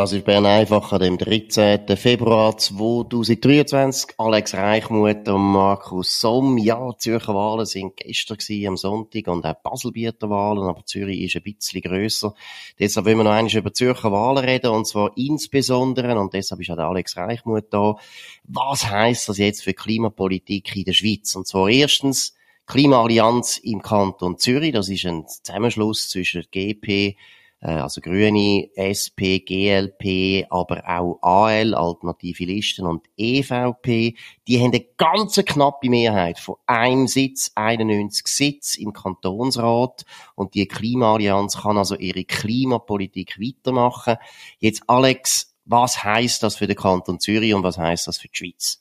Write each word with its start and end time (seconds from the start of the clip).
Das 0.00 0.12
ist 0.12 0.24
Bern 0.24 0.46
einfach 0.46 0.92
an 0.92 1.00
dem 1.00 1.18
13. 1.18 1.86
Februar 1.94 2.56
2023. 2.56 4.14
Alex 4.16 4.54
Reichmuth 4.54 5.28
und 5.28 5.52
Markus 5.52 6.22
Somm. 6.22 6.56
Ja, 6.56 6.96
Zürcher 6.96 7.34
Wahlen 7.34 7.66
sind 7.66 7.98
gestern 7.98 8.38
gewesen, 8.38 8.68
am 8.68 8.76
Sonntag 8.78 9.28
und 9.28 9.44
auch 9.44 9.56
Baselbieter 9.62 10.30
Wahlen, 10.30 10.70
aber 10.70 10.86
Zürich 10.86 11.20
ist 11.20 11.36
ein 11.36 11.42
bisschen 11.42 11.82
grösser. 11.82 12.32
Deshalb 12.78 13.04
wollen 13.04 13.18
wir 13.18 13.24
noch 13.24 13.32
einmal 13.32 13.54
über 13.54 13.74
Zürcher 13.74 14.10
Wahlen 14.10 14.42
reden 14.42 14.70
und 14.70 14.86
zwar 14.86 15.12
insbesondere, 15.18 16.18
und 16.18 16.32
deshalb 16.32 16.62
ist 16.62 16.70
auch 16.70 16.76
der 16.76 16.86
Alex 16.86 17.18
Reichmuth 17.18 17.66
da, 17.68 17.96
was 18.44 18.90
heisst 18.90 19.28
das 19.28 19.36
jetzt 19.36 19.62
für 19.62 19.74
Klimapolitik 19.74 20.74
in 20.76 20.84
der 20.84 20.94
Schweiz? 20.94 21.36
Und 21.36 21.46
zwar 21.46 21.68
erstens, 21.68 22.34
Klimaallianz 22.64 23.58
im 23.58 23.82
Kanton 23.82 24.38
Zürich, 24.38 24.72
das 24.72 24.88
ist 24.88 25.04
ein 25.04 25.26
Zusammenschluss 25.28 26.08
zwischen 26.08 26.46
GP, 26.50 27.18
also 27.60 28.00
Grüne, 28.00 28.70
SP, 28.80 29.44
GLP, 29.44 30.46
aber 30.50 30.82
auch 30.86 31.18
AL, 31.20 31.74
Alternative 31.74 32.44
Listen 32.44 32.86
und 32.86 33.06
EVP, 33.18 34.16
die 34.48 34.58
haben 34.58 34.72
eine 34.72 34.86
ganz 34.96 35.36
knappe 35.44 35.90
Mehrheit 35.90 36.38
von 36.38 36.56
einem 36.66 37.06
Sitz, 37.06 37.52
91 37.54 38.26
Sitz 38.26 38.76
im 38.76 38.92
Kantonsrat 38.92 40.04
und 40.34 40.54
die 40.54 40.66
Klimaallianz 40.66 41.58
kann 41.58 41.76
also 41.76 41.96
ihre 41.96 42.24
Klimapolitik 42.24 43.38
weitermachen. 43.38 44.16
Jetzt 44.58 44.82
Alex, 44.86 45.54
was 45.66 46.02
heißt 46.02 46.42
das 46.42 46.56
für 46.56 46.66
den 46.66 46.76
Kanton 46.76 47.20
Zürich 47.20 47.52
und 47.52 47.62
was 47.62 47.76
heißt 47.76 48.06
das 48.06 48.18
für 48.18 48.28
die 48.28 48.36
Schweiz? 48.36 48.80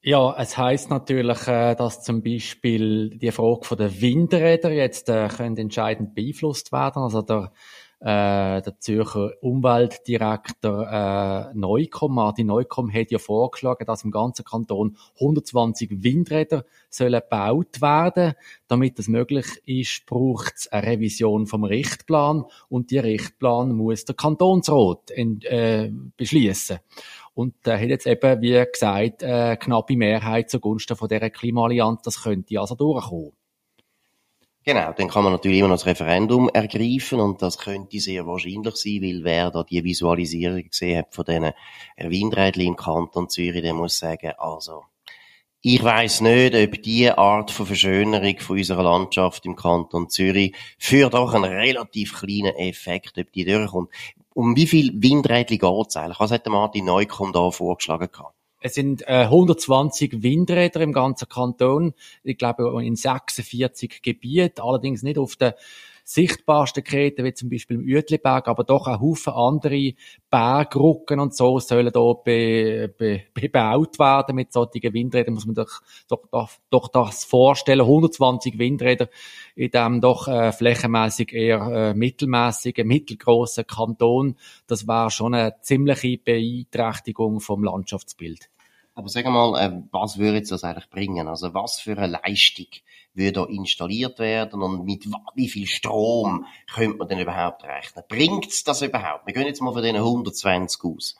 Ja, 0.00 0.32
es 0.38 0.56
heißt 0.56 0.90
natürlich, 0.90 1.48
äh, 1.48 1.74
dass 1.74 2.04
zum 2.04 2.22
Beispiel 2.22 3.10
die 3.18 3.32
Frage 3.32 3.64
von 3.64 3.78
der 3.78 4.00
Windräder 4.00 4.70
jetzt 4.70 5.08
äh, 5.08 5.28
können 5.28 5.56
entscheidend 5.56 6.14
beeinflusst 6.14 6.70
werden. 6.70 7.02
Also 7.02 7.22
der, 7.22 7.50
äh, 7.98 8.62
der 8.62 8.78
Zürcher 8.78 9.32
Umweltdirektor 9.40 11.50
äh, 11.50 11.54
Neukomm, 11.54 12.14
Martin 12.14 12.46
Neukomm, 12.46 12.94
hat 12.94 13.10
ja 13.10 13.18
vorgeschlagen, 13.18 13.86
dass 13.86 14.04
im 14.04 14.12
ganzen 14.12 14.44
Kanton 14.44 14.96
120 15.18 16.04
Windräder 16.04 16.64
sollen 16.90 17.20
gebaut 17.20 17.80
werden. 17.80 18.34
Damit 18.68 19.00
das 19.00 19.08
möglich 19.08 19.46
ist, 19.66 20.06
braucht 20.06 20.54
es 20.58 20.68
eine 20.68 20.86
Revision 20.86 21.48
vom 21.48 21.64
Richtplan 21.64 22.44
und 22.68 22.92
die 22.92 22.98
Richtplan 22.98 23.72
muss 23.72 24.04
der 24.04 24.14
Kantonsrat 24.14 25.10
äh, 25.10 25.90
beschließen. 26.16 26.78
Und 27.38 27.54
er 27.68 27.78
hat 27.80 27.88
jetzt 27.88 28.08
eben, 28.08 28.42
wie 28.42 28.64
gesagt, 28.72 29.22
eine 29.22 29.56
knappe 29.56 29.96
Mehrheit 29.96 30.50
zugunsten 30.50 30.96
von 30.96 31.06
dieser 31.06 31.30
Klimaallianz. 31.30 32.02
Das 32.02 32.24
könnte 32.24 32.58
also 32.58 32.74
durchkommen. 32.74 33.30
Genau, 34.64 34.92
dann 34.92 35.06
kann 35.06 35.22
man 35.22 35.34
natürlich 35.34 35.60
immer 35.60 35.68
noch 35.68 35.76
das 35.76 35.86
Referendum 35.86 36.48
ergreifen 36.48 37.20
und 37.20 37.40
das 37.40 37.58
könnte 37.58 38.00
sehr 38.00 38.26
wahrscheinlich 38.26 38.74
sein, 38.74 39.02
weil 39.02 39.22
wer 39.22 39.52
da 39.52 39.62
die 39.62 39.84
Visualisierung 39.84 40.68
gesehen 40.68 40.98
hat 40.98 41.14
von 41.14 41.26
diesen 41.26 41.52
Windrädchen 41.96 42.66
im 42.66 42.74
Kanton 42.74 43.28
Zürich, 43.28 43.62
der 43.62 43.72
muss 43.72 44.00
sagen, 44.00 44.32
also, 44.36 44.82
ich 45.60 45.80
weiß 45.80 46.22
nicht, 46.22 46.56
ob 46.56 46.82
diese 46.82 47.18
Art 47.18 47.52
von 47.52 47.66
Verschönerung 47.66 48.36
von 48.40 48.58
unserer 48.58 48.82
Landschaft 48.82 49.46
im 49.46 49.54
Kanton 49.54 50.08
Zürich 50.08 50.56
für 50.76 51.08
doch 51.08 51.34
einen 51.34 51.44
relativ 51.44 52.18
kleinen 52.18 52.56
Effekt, 52.56 53.16
ob 53.16 53.30
die 53.30 53.44
durchkommt. 53.44 53.90
Um 54.38 54.54
wie 54.54 54.68
viel 54.68 54.92
Windrädchen 54.94 55.58
geht 55.58 55.86
es 55.88 55.96
eigentlich? 55.96 56.20
Was 56.20 56.30
hat 56.30 56.46
der 56.46 56.52
Martin 56.52 56.84
Neukomm 56.84 57.32
da 57.32 57.50
vorgeschlagen 57.50 58.08
gehabt? 58.12 58.36
Es 58.60 58.74
sind 58.74 59.02
äh, 59.08 59.24
120 59.24 60.22
Windräder 60.22 60.80
im 60.80 60.92
ganzen 60.92 61.28
Kanton. 61.28 61.92
Ich 62.22 62.38
glaube 62.38 62.72
in 62.84 62.94
46 62.94 64.00
Gebieten, 64.00 64.60
allerdings 64.60 65.02
nicht 65.02 65.18
auf 65.18 65.34
der 65.34 65.56
sichtbarsten 66.04 66.84
Geräte, 66.84 67.22
wie 67.22 67.34
zum 67.34 67.50
Beispiel 67.50 67.80
im 67.80 67.84
Uetliberg, 67.84 68.48
aber 68.48 68.64
doch 68.64 68.86
ein 68.86 69.00
Haufen 69.00 69.34
andere 69.34 69.92
Bergrücken 70.30 71.20
und 71.20 71.34
so 71.34 71.58
sollen 71.58 71.92
da 71.92 72.12
be, 72.12 72.94
be, 72.96 73.24
bebaut 73.34 73.98
werden 73.98 74.36
mit 74.36 74.52
solchen 74.52 74.94
Windrädern, 74.94 75.34
muss 75.34 75.44
man 75.46 75.56
doch, 75.56 75.82
doch, 76.08 76.22
doch, 76.30 76.50
doch 76.70 76.88
das 76.88 77.24
vorstellen. 77.24 77.80
120 77.80 78.56
Windräder 78.58 79.08
in 79.58 79.72
dem 79.72 80.00
doch 80.00 80.28
äh, 80.28 80.52
flächenmäßig 80.52 81.32
eher 81.32 81.60
äh, 81.60 81.94
mittelmäßigen, 81.94 82.86
mittelgroßen 82.86 83.66
Kanton. 83.66 84.36
Das 84.68 84.86
war 84.86 85.10
schon 85.10 85.34
eine 85.34 85.60
ziemliche 85.62 86.16
Beeinträchtigung 86.16 87.40
vom 87.40 87.64
Landschaftsbild. 87.64 88.48
Aber 88.94 89.08
sag 89.08 89.26
mal, 89.26 89.58
äh, 89.60 89.82
was 89.90 90.18
würde 90.18 90.42
das 90.42 90.62
eigentlich 90.62 90.88
bringen? 90.90 91.26
Also 91.26 91.54
was 91.54 91.80
für 91.80 91.98
eine 91.98 92.06
Leistung 92.06 92.66
würde 93.14 93.32
da 93.32 93.44
installiert 93.46 94.20
werden 94.20 94.62
und 94.62 94.84
mit 94.84 95.08
wie 95.34 95.48
viel 95.48 95.66
Strom 95.66 96.46
könnte 96.72 96.98
man 96.98 97.08
denn 97.08 97.18
überhaupt 97.18 97.64
rechnen? 97.64 98.04
Bringt's 98.08 98.62
das 98.62 98.82
überhaupt? 98.82 99.26
Wir 99.26 99.34
gehen 99.34 99.46
jetzt 99.46 99.60
mal 99.60 99.72
von 99.72 99.82
diesen 99.82 99.96
120 99.96 100.84
aus. 100.84 101.16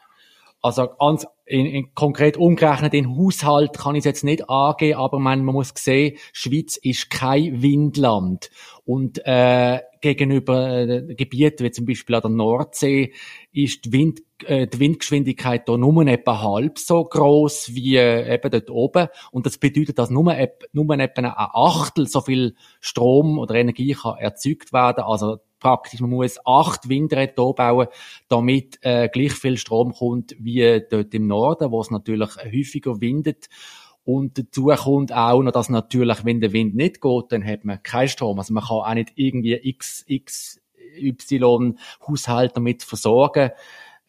Also 0.60 0.88
ganz 0.98 1.26
in, 1.46 1.66
in, 1.66 1.94
konkret 1.94 2.36
umgerechnet 2.36 2.92
in 2.92 3.16
Haushalt 3.16 3.78
kann 3.78 3.94
ich 3.94 4.00
es 4.00 4.04
jetzt 4.04 4.24
nicht 4.24 4.50
angehen, 4.50 4.98
aber 4.98 5.19
man, 5.19 5.44
man 5.44 5.54
muss 5.54 5.72
sehen, 5.76 6.19
Schweiz 6.32 6.76
ist 6.76 7.10
kein 7.10 7.62
Windland 7.62 8.50
und 8.84 9.24
äh, 9.24 9.80
gegenüber 10.00 10.78
äh, 10.78 11.14
Gebieten 11.14 11.64
wie 11.64 11.70
zum 11.70 11.86
Beispiel 11.86 12.16
an 12.16 12.22
der 12.22 12.30
Nordsee 12.30 13.12
ist 13.52 13.84
die, 13.84 13.92
Wind, 13.92 14.20
äh, 14.44 14.66
die 14.66 14.80
Windgeschwindigkeit 14.80 15.68
da 15.68 15.76
nur 15.76 16.06
etwa 16.06 16.42
halb 16.42 16.78
so 16.78 17.04
groß 17.04 17.74
wie 17.74 17.97
äh, 17.97 18.34
eben 18.34 18.50
dort 18.50 18.70
oben 18.70 19.08
und 19.30 19.47
das 19.47 19.58
bedeutet, 19.58 19.98
dass 19.98 20.10
nur, 20.10 20.34
nur 20.72 20.98
etwa 20.98 21.22
ein 21.22 21.32
Achtel 21.34 22.08
so 22.08 22.20
viel 22.20 22.56
Strom 22.80 23.38
oder 23.38 23.54
Energie 23.54 23.94
kann 23.94 24.18
erzeugt 24.18 24.72
werden. 24.72 25.04
Also 25.04 25.38
praktisch, 25.58 26.00
man 26.00 26.10
muss 26.10 26.38
acht 26.44 26.88
Windräder 26.88 27.52
bauen, 27.52 27.88
damit 28.28 28.78
äh, 28.82 29.08
gleich 29.08 29.32
viel 29.32 29.56
Strom 29.56 29.92
kommt 29.92 30.34
wie 30.38 30.82
dort 30.91 31.14
im 31.14 31.26
Norden, 31.26 31.70
wo 31.70 31.80
es 31.80 31.91
natürlich 31.91 32.36
häufiger 32.36 33.00
windet. 33.00 33.48
Und 34.04 34.38
dazu 34.38 34.68
kommt 34.68 35.12
auch 35.12 35.42
noch, 35.42 35.52
dass 35.52 35.68
natürlich, 35.68 36.24
wenn 36.24 36.41
der 36.41 36.52
Wind 36.52 36.74
nicht 36.74 37.02
geht, 37.02 37.24
dann 37.28 37.44
hat 37.44 37.64
man 37.64 37.82
keinen 37.82 38.08
Strom. 38.08 38.38
Also 38.38 38.54
man 38.54 38.64
kann 38.64 38.78
auch 38.78 38.94
nicht 38.94 39.12
irgendwie 39.16 39.54
x, 39.54 40.04
x, 40.06 40.60
y 40.97 41.78
Haushalt 42.06 42.56
damit 42.56 42.82
versorgen, 42.82 43.50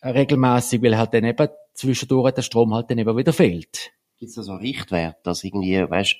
äh, 0.01 0.09
regelmäßig, 0.09 0.81
weil 0.81 0.97
halt 0.97 1.13
dann 1.13 1.25
eben 1.25 1.49
zwischendurch 1.73 2.33
der 2.33 2.43
Strom 2.43 2.73
halt 2.73 2.89
dann 2.89 2.97
eben 2.97 3.17
wieder 3.17 3.33
fehlt. 3.33 3.91
Gibt 4.17 4.29
es 4.29 4.35
da 4.35 4.43
so 4.43 4.53
einen 4.53 4.61
Richtwert, 4.61 5.17
dass 5.23 5.43
irgendwie, 5.43 5.77
weißt, 5.77 6.15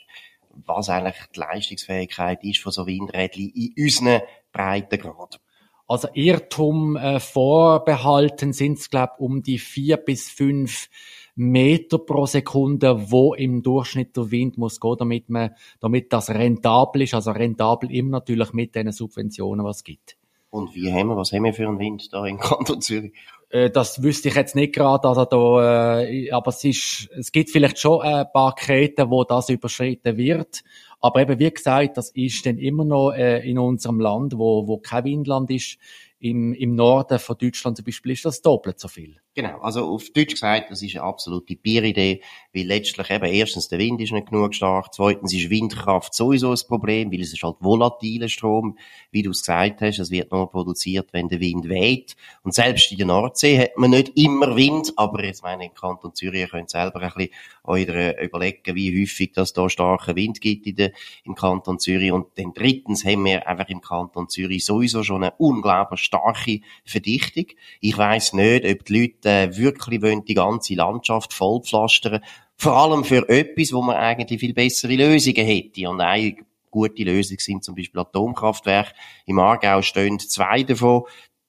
was 0.50 0.90
eigentlich 0.90 1.16
die 1.36 1.40
Leistungsfähigkeit 1.40 2.44
ist 2.44 2.60
von 2.60 2.72
so 2.72 2.86
Windrädchen 2.86 3.50
in 3.50 3.74
unseren 3.78 4.22
Breitengrad? 4.52 5.40
Also 5.88 6.08
Irrtum 6.14 6.96
äh, 6.98 7.20
vorbehalten 7.20 8.54
sind 8.54 8.78
es, 8.78 8.90
glaube 8.92 9.14
um 9.18 9.42
die 9.42 9.58
vier 9.58 9.98
bis 9.98 10.30
fünf 10.30 10.88
Meter 11.36 11.98
pro 11.98 12.26
Sekunde, 12.26 13.12
wo 13.12 13.34
im 13.34 13.64
Durchschnitt 13.64 14.16
der 14.16 14.30
Wind 14.30 14.58
muss 14.58 14.80
gehen, 14.80 14.98
damit 15.00 15.30
man, 15.30 15.52
damit 15.80 16.14
das 16.14 16.30
rentabel 16.30 17.04
ist. 17.04 17.14
Also 17.14 17.32
rentabel 17.32 17.92
immer 17.92 18.12
natürlich 18.12 18.54
mit 18.54 18.76
den 18.76 18.92
Subventionen, 18.92 19.66
was 19.66 19.78
es 19.78 19.84
gibt. 19.84 20.18
Und 20.50 20.76
wie 20.76 20.92
haben 20.92 21.08
wir, 21.08 21.18
was 21.18 21.32
haben 21.32 21.44
wir 21.44 21.54
für 21.54 21.68
einen 21.68 21.80
Wind 21.80 22.12
da 22.12 22.26
im 22.26 22.40
Kanton 22.40 22.82
Zürich? 22.82 23.14
Äh, 23.50 23.70
das 23.70 24.02
wüsste 24.04 24.30
ich 24.30 24.36
jetzt 24.36 24.56
nicht 24.56 24.74
gerade, 24.74 25.08
also 25.08 25.26
da, 25.26 26.02
äh, 26.02 26.32
aber 26.32 26.50
es 26.50 26.64
ist, 26.64 27.10
es 27.18 27.32
gibt 27.32 27.50
vielleicht 27.50 27.80
schon 27.80 28.02
ein 28.02 28.26
paar 28.32 28.56
Kreten, 28.56 29.10
wo 29.10 29.24
das 29.24 29.50
überschritten 29.50 30.18
wird. 30.18 30.62
Aber 31.02 31.22
eben, 31.22 31.40
wie 31.40 31.52
gesagt, 31.52 31.98
das 31.98 32.12
ist 32.12 32.46
dann 32.46 32.58
immer 32.58 32.84
noch 32.86 33.12
äh, 33.12 33.50
in 33.50 33.58
unserem 33.58 34.00
Land, 34.00 34.38
wo, 34.38 34.68
wo 34.68 34.78
kein 34.78 35.06
Windland 35.06 35.50
ist, 35.50 35.78
im, 36.20 36.54
im 36.54 36.76
Norden 36.76 37.18
von 37.18 37.38
Deutschland 37.38 37.78
zum 37.78 37.86
Beispiel 37.86 38.12
ist 38.12 38.26
das 38.26 38.42
doppelt 38.42 38.80
so 38.80 38.90
viel. 38.90 39.16
Genau, 39.40 39.58
also 39.62 39.86
auf 39.88 40.10
Deutsch 40.10 40.34
gesagt, 40.34 40.70
das 40.70 40.82
ist 40.82 40.98
eine 40.98 41.06
absolute 41.06 41.56
Bieridee, 41.56 42.20
weil 42.54 42.66
letztlich 42.66 43.10
eben 43.10 43.24
erstens 43.24 43.70
der 43.70 43.80
Wind 43.80 44.02
ist 44.02 44.12
nicht 44.12 44.28
genug 44.28 44.54
stark, 44.54 44.94
zweitens 44.94 45.34
ist 45.34 45.50
Windkraft 45.50 46.14
sowieso 46.14 46.52
ein 46.52 46.60
Problem, 46.68 47.10
weil 47.10 47.22
es 47.22 47.32
ist 47.32 47.42
halt 47.42 47.56
volatiler 47.62 48.28
Strom, 48.28 48.78
wie 49.12 49.24
du 49.24 49.30
es 49.30 49.40
gesagt 49.40 49.80
hast, 49.80 50.00
es 50.00 50.12
wird 50.12 50.34
nur 50.34 50.52
produziert, 50.52 51.14
wenn 51.14 51.30
der 51.30 51.40
Wind 51.40 51.70
weht. 51.70 52.18
Und 52.44 52.54
selbst 52.54 52.92
in 52.92 52.98
der 52.98 53.08
Nordsee 53.08 53.58
hat 53.58 53.78
man 53.78 53.92
nicht 53.92 54.12
immer 54.18 54.58
Wind, 54.58 54.92
aber 54.98 55.24
jetzt 55.24 55.42
meine 55.42 55.68
im 55.68 55.74
Kanton 55.74 56.14
Zürich, 56.14 56.42
ihr 56.42 56.48
könnt 56.50 56.70
selber 56.70 57.00
ein 57.00 57.10
bisschen 57.16 57.30
euch 57.64 57.88
überlegen, 57.88 58.76
wie 58.76 59.02
häufig 59.02 59.32
das 59.32 59.54
da 59.54 59.70
starker 59.70 60.18
Wind 60.18 60.42
gibt 60.42 60.68
in 60.68 60.76
der, 60.76 60.92
im 61.24 61.36
Kanton 61.36 61.80
Zürich. 61.80 62.12
Und 62.12 62.28
dann 62.36 62.52
drittens 62.54 63.06
haben 63.06 63.24
wir 63.24 63.48
einfach 63.48 63.70
im 63.70 63.80
Kanton 63.80 64.28
Zürich 64.28 64.66
sowieso 64.66 65.02
schon 65.04 65.24
eine 65.24 65.34
unglaublich 65.38 66.02
starke 66.02 66.60
Verdichtung. 66.84 67.46
Ich 67.80 67.98
weiß 67.98 68.34
nicht, 68.34 68.66
ob 68.66 68.84
die 68.84 69.00
Leute 69.00 69.29
äh, 69.30 69.58
wirklich 69.58 70.02
wollen 70.02 70.26
die 70.26 70.34
ganze 70.34 70.76
Landschaft 70.76 71.34
vollpflastern. 71.34 72.22
Vor 72.58 72.76
allem 72.76 73.04
für 73.04 73.28
etwas, 73.30 73.72
wo 73.72 73.82
man 73.82 73.96
eigentlich 73.96 74.40
viel 74.40 74.54
bessere 74.54 74.96
Lösungen 74.96 75.46
hätte. 75.46 75.90
Und 75.90 76.02
eine 76.02 76.36
gute 76.72 77.04
Lösung 77.04 77.38
sind 77.40 77.64
zum 77.64 77.76
Beispiel 77.76 78.02
Atomkraftwerke. 78.02 78.94
Im 79.26 79.40
Aargau 79.40 79.82
stehen 79.82 80.20
zwei 80.20 80.64
davon. 80.64 81.04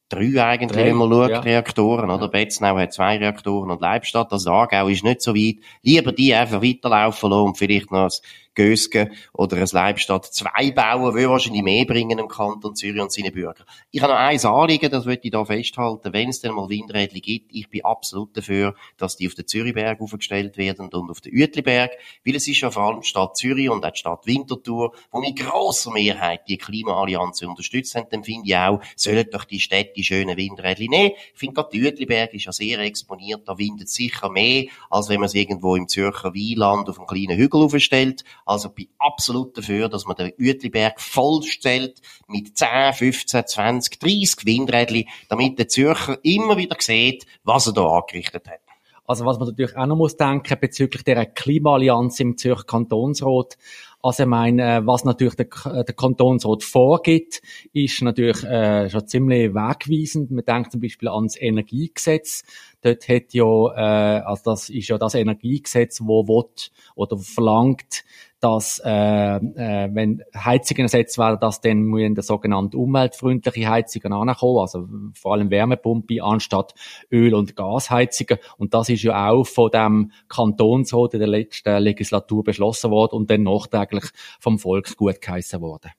drei 0.08 0.42
eigentlich, 0.44 0.72
Drei, 0.72 0.86
wenn 0.86 0.96
man 0.96 1.10
schaut, 1.10 1.30
ja. 1.30 1.40
Reaktoren, 1.40 2.10
oder? 2.10 2.22
Ja. 2.22 2.26
Betznau 2.26 2.76
hat 2.76 2.92
zwei 2.92 3.16
Reaktoren 3.16 3.70
und 3.70 3.80
Leibstadt, 3.80 4.32
also 4.32 4.50
Aargau 4.50 4.88
ist 4.88 5.04
nicht 5.04 5.22
so 5.22 5.34
weit. 5.34 5.56
Lieber 5.82 6.12
die 6.12 6.34
einfach 6.34 6.62
weiterlaufen 6.62 7.30
lassen 7.30 7.44
und 7.44 7.58
vielleicht 7.58 7.90
noch 7.90 8.10
Gösgen 8.60 9.10
oder 9.32 9.56
ein 9.56 9.68
Leibstadt 9.72 10.26
zwei 10.26 10.70
bauen, 10.70 11.14
würde 11.14 11.30
wahrscheinlich 11.30 11.62
mehr 11.62 11.86
bringen 11.86 12.18
im 12.18 12.28
Kanton 12.28 12.74
Zürich 12.74 13.00
und 13.00 13.10
seine 13.10 13.30
Bürger. 13.30 13.64
Ich 13.90 14.02
habe 14.02 14.12
noch 14.12 14.20
eins 14.20 14.44
Anliegen, 14.44 14.90
das 14.90 15.06
möchte 15.06 15.28
ich 15.28 15.34
hier 15.34 15.46
festhalten. 15.46 16.12
Wenn 16.12 16.28
es 16.28 16.40
denn 16.40 16.52
mal 16.52 16.68
Windräder 16.68 17.18
gibt, 17.20 17.54
ich 17.54 17.70
bin 17.70 17.84
absolut 17.84 18.36
dafür, 18.36 18.74
dass 18.98 19.16
die 19.16 19.26
auf 19.26 19.34
den 19.34 19.46
Zürichberg 19.46 19.98
aufgestellt 20.00 20.58
werden 20.58 20.90
und 20.92 21.10
auf 21.10 21.22
den 21.22 21.34
Uetliberg, 21.34 21.92
weil 22.26 22.34
es 22.34 22.46
ist 22.48 22.60
ja 22.60 22.70
vor 22.70 22.82
allem 22.82 23.00
die 23.00 23.06
Stadt 23.06 23.36
Zürich 23.36 23.70
und 23.70 23.84
auch 23.84 23.90
die 23.90 23.98
Stadt 23.98 24.26
Winterthur, 24.26 24.92
wo 25.10 25.20
mit 25.20 25.38
grosser 25.38 25.90
Mehrheit 25.92 26.46
die 26.46 26.58
Klimaallianz 26.58 27.40
unterstützt 27.40 27.94
haben, 27.94 28.08
dann 28.10 28.24
finde 28.24 28.46
ich 28.46 28.56
auch, 28.56 28.80
sollen 28.94 29.26
doch 29.30 29.44
die 29.44 29.60
Städte 29.60 29.92
die 29.96 30.04
schönen 30.04 30.36
Windräder 30.36 30.80
nehmen. 30.80 31.12
Ich 31.32 31.38
finde 31.38 31.54
gerade 31.54 31.70
der 31.72 31.80
Uetliberg 31.80 32.34
ist 32.34 32.44
ja 32.44 32.52
sehr 32.52 32.78
exponiert, 32.80 33.48
da 33.48 33.56
windet 33.56 33.88
sicher 33.88 34.28
mehr, 34.28 34.66
als 34.90 35.08
wenn 35.08 35.20
man 35.20 35.26
es 35.26 35.34
irgendwo 35.34 35.76
im 35.76 35.88
Zürcher 35.88 36.34
Wieland 36.34 36.88
auf 36.90 36.98
einem 36.98 37.06
kleinen 37.06 37.38
Hügel 37.38 37.62
aufstellt. 37.62 38.24
Also 38.50 38.68
bin 38.68 38.88
absolut 38.98 39.56
dafür, 39.56 39.88
dass 39.88 40.06
man 40.06 40.16
den 40.16 40.32
Uetliberg 40.36 41.00
vollstellt 41.00 42.00
mit 42.26 42.58
10, 42.58 42.94
15, 42.94 43.46
20, 43.46 44.00
30 44.00 44.44
Windrädchen, 44.44 45.04
damit 45.28 45.56
der 45.60 45.68
Zürcher 45.68 46.18
immer 46.24 46.56
wieder 46.56 46.74
sieht, 46.80 47.26
was 47.44 47.68
er 47.68 47.74
da 47.74 47.86
angerichtet 47.86 48.48
hat. 48.48 48.58
Also 49.06 49.24
was 49.24 49.38
man 49.38 49.46
natürlich 49.46 49.76
auch 49.76 49.86
noch 49.86 49.94
muss 49.94 50.16
denken 50.16 50.58
bezüglich 50.60 51.04
der 51.04 51.26
Klimaallianz 51.26 52.18
im 52.18 52.36
Zürcher 52.36 52.64
Kantonsrat. 52.64 53.56
Also 54.02 54.24
ich 54.24 54.28
meine, 54.28 54.78
äh, 54.78 54.86
was 54.86 55.04
natürlich 55.04 55.36
der, 55.36 55.46
der 55.84 55.94
Kantonsrat 55.94 56.64
vorgibt, 56.64 57.42
ist 57.72 58.02
natürlich 58.02 58.42
äh, 58.42 58.90
schon 58.90 59.06
ziemlich 59.06 59.54
wegweisend. 59.54 60.32
Man 60.32 60.44
denkt 60.44 60.72
zum 60.72 60.80
Beispiel 60.80 61.08
ans 61.08 61.40
Energiegesetz. 61.40 62.42
Dort 62.82 63.08
hat 63.08 63.32
ja, 63.34 63.44
äh, 63.44 64.20
also 64.22 64.42
das 64.52 64.70
ist 64.70 64.88
ja 64.88 64.98
das 64.98 65.14
Energiegesetz, 65.14 66.00
wo 66.02 66.26
will 66.26 66.50
oder 66.94 67.18
verlangt, 67.18 68.04
dass 68.40 68.80
äh, 68.84 69.36
äh, 69.36 69.90
wenn 69.92 70.22
Heizungen 70.34 70.84
ersetzt 70.84 71.18
werden, 71.18 71.38
dass 71.40 71.60
dann 71.60 71.82
müssen 71.82 72.14
der 72.14 72.24
sogenannte 72.24 72.78
umweltfreundliche 72.78 73.68
Heizungen 73.68 74.12
ankommen, 74.14 74.60
also 74.60 74.88
vor 75.14 75.34
allem 75.34 75.50
Wärmepumpe 75.50 76.22
anstatt 76.22 76.74
Öl- 77.12 77.34
und 77.34 77.54
Gasheizungen. 77.54 78.38
Und 78.56 78.72
das 78.72 78.88
ist 78.88 79.02
ja 79.02 79.28
auch 79.30 79.44
von 79.44 79.70
dem 79.70 80.12
Kantonsrat 80.28 81.14
in 81.14 81.20
der 81.20 81.28
letzten 81.28 81.82
Legislatur 81.82 82.42
beschlossen 82.42 82.90
worden 82.90 83.16
und 83.16 83.30
dann 83.30 83.42
nachträglich 83.42 84.04
vom 84.38 84.58
Volk 84.58 84.96
gut 84.96 85.20
geheissen 85.20 85.60
worden. 85.60 85.90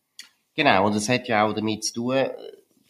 Genau, 0.56 0.86
und 0.86 0.95
es 0.95 1.07
hat 1.07 1.28
ja 1.28 1.45
auch 1.45 1.54
damit 1.54 1.86
zu 1.86 1.94
tun, 1.94 2.25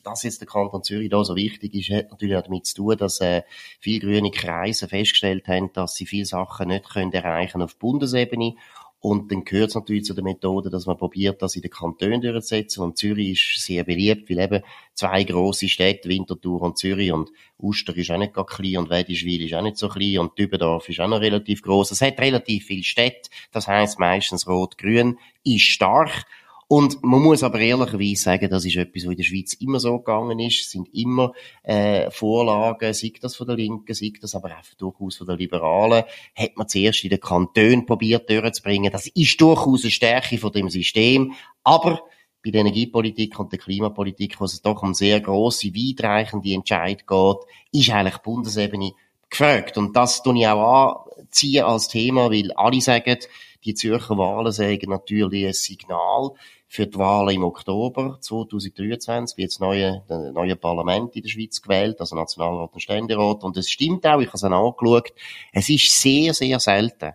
dass 0.03 0.23
jetzt 0.23 0.41
der 0.41 0.47
Kanton 0.47 0.83
Zürich 0.83 1.09
da 1.09 1.23
so 1.23 1.35
wichtig 1.35 1.73
ist, 1.73 1.89
hat 1.89 2.11
natürlich 2.11 2.35
auch 2.35 2.43
damit 2.43 2.65
zu 2.65 2.75
tun, 2.75 2.97
dass 2.97 3.21
äh, 3.21 3.43
viele 3.79 3.99
grüne 3.99 4.31
Kreise 4.31 4.87
festgestellt 4.87 5.47
haben, 5.47 5.71
dass 5.73 5.95
sie 5.95 6.05
viele 6.05 6.25
Sachen 6.25 6.69
nicht 6.69 6.89
können 6.89 7.13
erreichen 7.13 7.61
auf 7.61 7.77
Bundesebene 7.77 8.55
und 9.03 9.31
dann 9.31 9.43
gehört 9.45 9.69
es 9.69 9.75
natürlich 9.75 10.05
zu 10.05 10.13
der 10.13 10.23
Methode, 10.23 10.69
dass 10.69 10.85
man 10.85 10.95
probiert, 10.95 11.41
das 11.41 11.55
in 11.55 11.63
den 11.63 11.71
Kantonen 11.71 12.21
durchzusetzen. 12.21 12.83
Und 12.83 12.99
Zürich 12.99 13.55
ist 13.55 13.65
sehr 13.65 13.83
beliebt, 13.83 14.29
weil 14.29 14.37
eben 14.37 14.63
zwei 14.93 15.23
grosse 15.23 15.67
Städte, 15.69 16.07
Winterthur 16.07 16.61
und 16.61 16.77
Zürich, 16.77 17.11
und 17.11 17.31
Uster 17.57 17.97
ist 17.97 18.11
auch 18.11 18.19
nicht 18.19 18.35
gar 18.35 18.45
klein 18.45 18.77
und 18.77 18.91
Wedischwil 18.91 19.43
ist 19.43 19.55
auch 19.55 19.63
nicht 19.63 19.77
so 19.77 19.89
klein 19.89 20.19
und 20.19 20.37
Dübendorf 20.37 20.87
ist 20.87 20.99
auch 20.99 21.07
noch 21.07 21.19
relativ 21.19 21.63
groß. 21.63 21.89
Es 21.89 22.01
hat 22.01 22.19
relativ 22.19 22.65
viele 22.65 22.83
Städte, 22.83 23.31
das 23.51 23.67
heißt 23.67 23.97
meistens 23.97 24.47
rot-grün, 24.47 25.17
ist 25.43 25.63
stark. 25.63 26.25
Und 26.71 27.03
man 27.03 27.21
muss 27.21 27.43
aber 27.43 27.59
ehrlicherweise 27.59 28.23
sagen, 28.23 28.49
das 28.49 28.63
ist 28.63 28.77
etwas, 28.77 29.03
was 29.03 29.11
in 29.11 29.17
der 29.17 29.23
Schweiz 29.25 29.51
immer 29.55 29.77
so 29.81 29.97
gegangen 29.97 30.39
ist. 30.39 30.61
Es 30.61 30.71
sind 30.71 30.87
immer 30.93 31.33
äh, 31.63 32.09
Vorlagen, 32.11 32.93
sei 32.93 33.11
das 33.19 33.35
von 33.35 33.45
der 33.45 33.57
Linken, 33.57 33.93
sei 33.93 34.13
das 34.21 34.35
aber 34.35 34.51
auch 34.51 34.77
durchaus 34.77 35.17
von 35.17 35.27
der 35.27 35.35
Liberalen, 35.35 36.05
hat 36.33 36.55
man 36.55 36.69
zuerst 36.69 37.03
in 37.03 37.09
den 37.09 37.19
Kantonen 37.19 37.85
probiert 37.85 38.29
durchzubringen. 38.29 38.89
Das 38.89 39.07
ist 39.07 39.41
durchaus 39.41 39.83
eine 39.83 39.91
Stärke 39.91 40.37
von 40.37 40.53
dem 40.53 40.69
System. 40.69 41.33
Aber 41.65 42.03
bei 42.41 42.51
der 42.51 42.61
Energiepolitik 42.61 43.37
und 43.37 43.51
der 43.51 43.59
Klimapolitik, 43.59 44.39
wo 44.39 44.45
es 44.45 44.61
doch 44.61 44.81
um 44.81 44.93
sehr 44.93 45.19
grosse, 45.19 45.75
weitreichende 45.75 46.53
Entscheid 46.53 47.05
geht, 47.05 47.37
ist 47.73 47.89
eigentlich 47.89 48.15
die 48.15 48.23
Bundesebene 48.23 48.93
gefragt. 49.29 49.77
Und 49.77 49.93
das 49.97 50.23
tue 50.23 50.39
ich 50.39 50.47
auch 50.47 51.07
anziehen 51.17 51.65
als 51.65 51.89
Thema, 51.89 52.31
weil 52.31 52.53
alle 52.53 52.79
sagen, 52.79 53.17
die 53.63 53.73
Zürcher 53.73 54.17
Wahlen 54.17 54.51
sagen 54.51 54.89
natürlich 54.89 55.45
ein 55.45 55.53
Signal 55.53 56.31
für 56.67 56.87
die 56.87 56.97
Wahlen 56.97 57.35
im 57.35 57.43
Oktober 57.43 58.17
2023 58.21 59.37
wird 59.37 59.51
das 59.51 59.59
neue, 59.59 60.03
das 60.07 60.31
neue 60.31 60.55
Parlament 60.55 61.13
in 61.17 61.21
der 61.21 61.29
Schweiz 61.29 61.61
gewählt, 61.61 61.99
also 61.99 62.15
Nationalrat 62.15 62.71
und 62.71 62.79
Ständerat. 62.79 63.43
Und 63.43 63.57
es 63.57 63.69
stimmt 63.69 64.07
auch, 64.07 64.21
ich 64.21 64.27
habe 64.27 64.37
es 64.37 64.43
auch 64.45 64.67
angeschaut, 64.79 65.13
es 65.51 65.67
ist 65.67 66.01
sehr, 66.01 66.33
sehr 66.33 66.61
selten, 66.61 67.11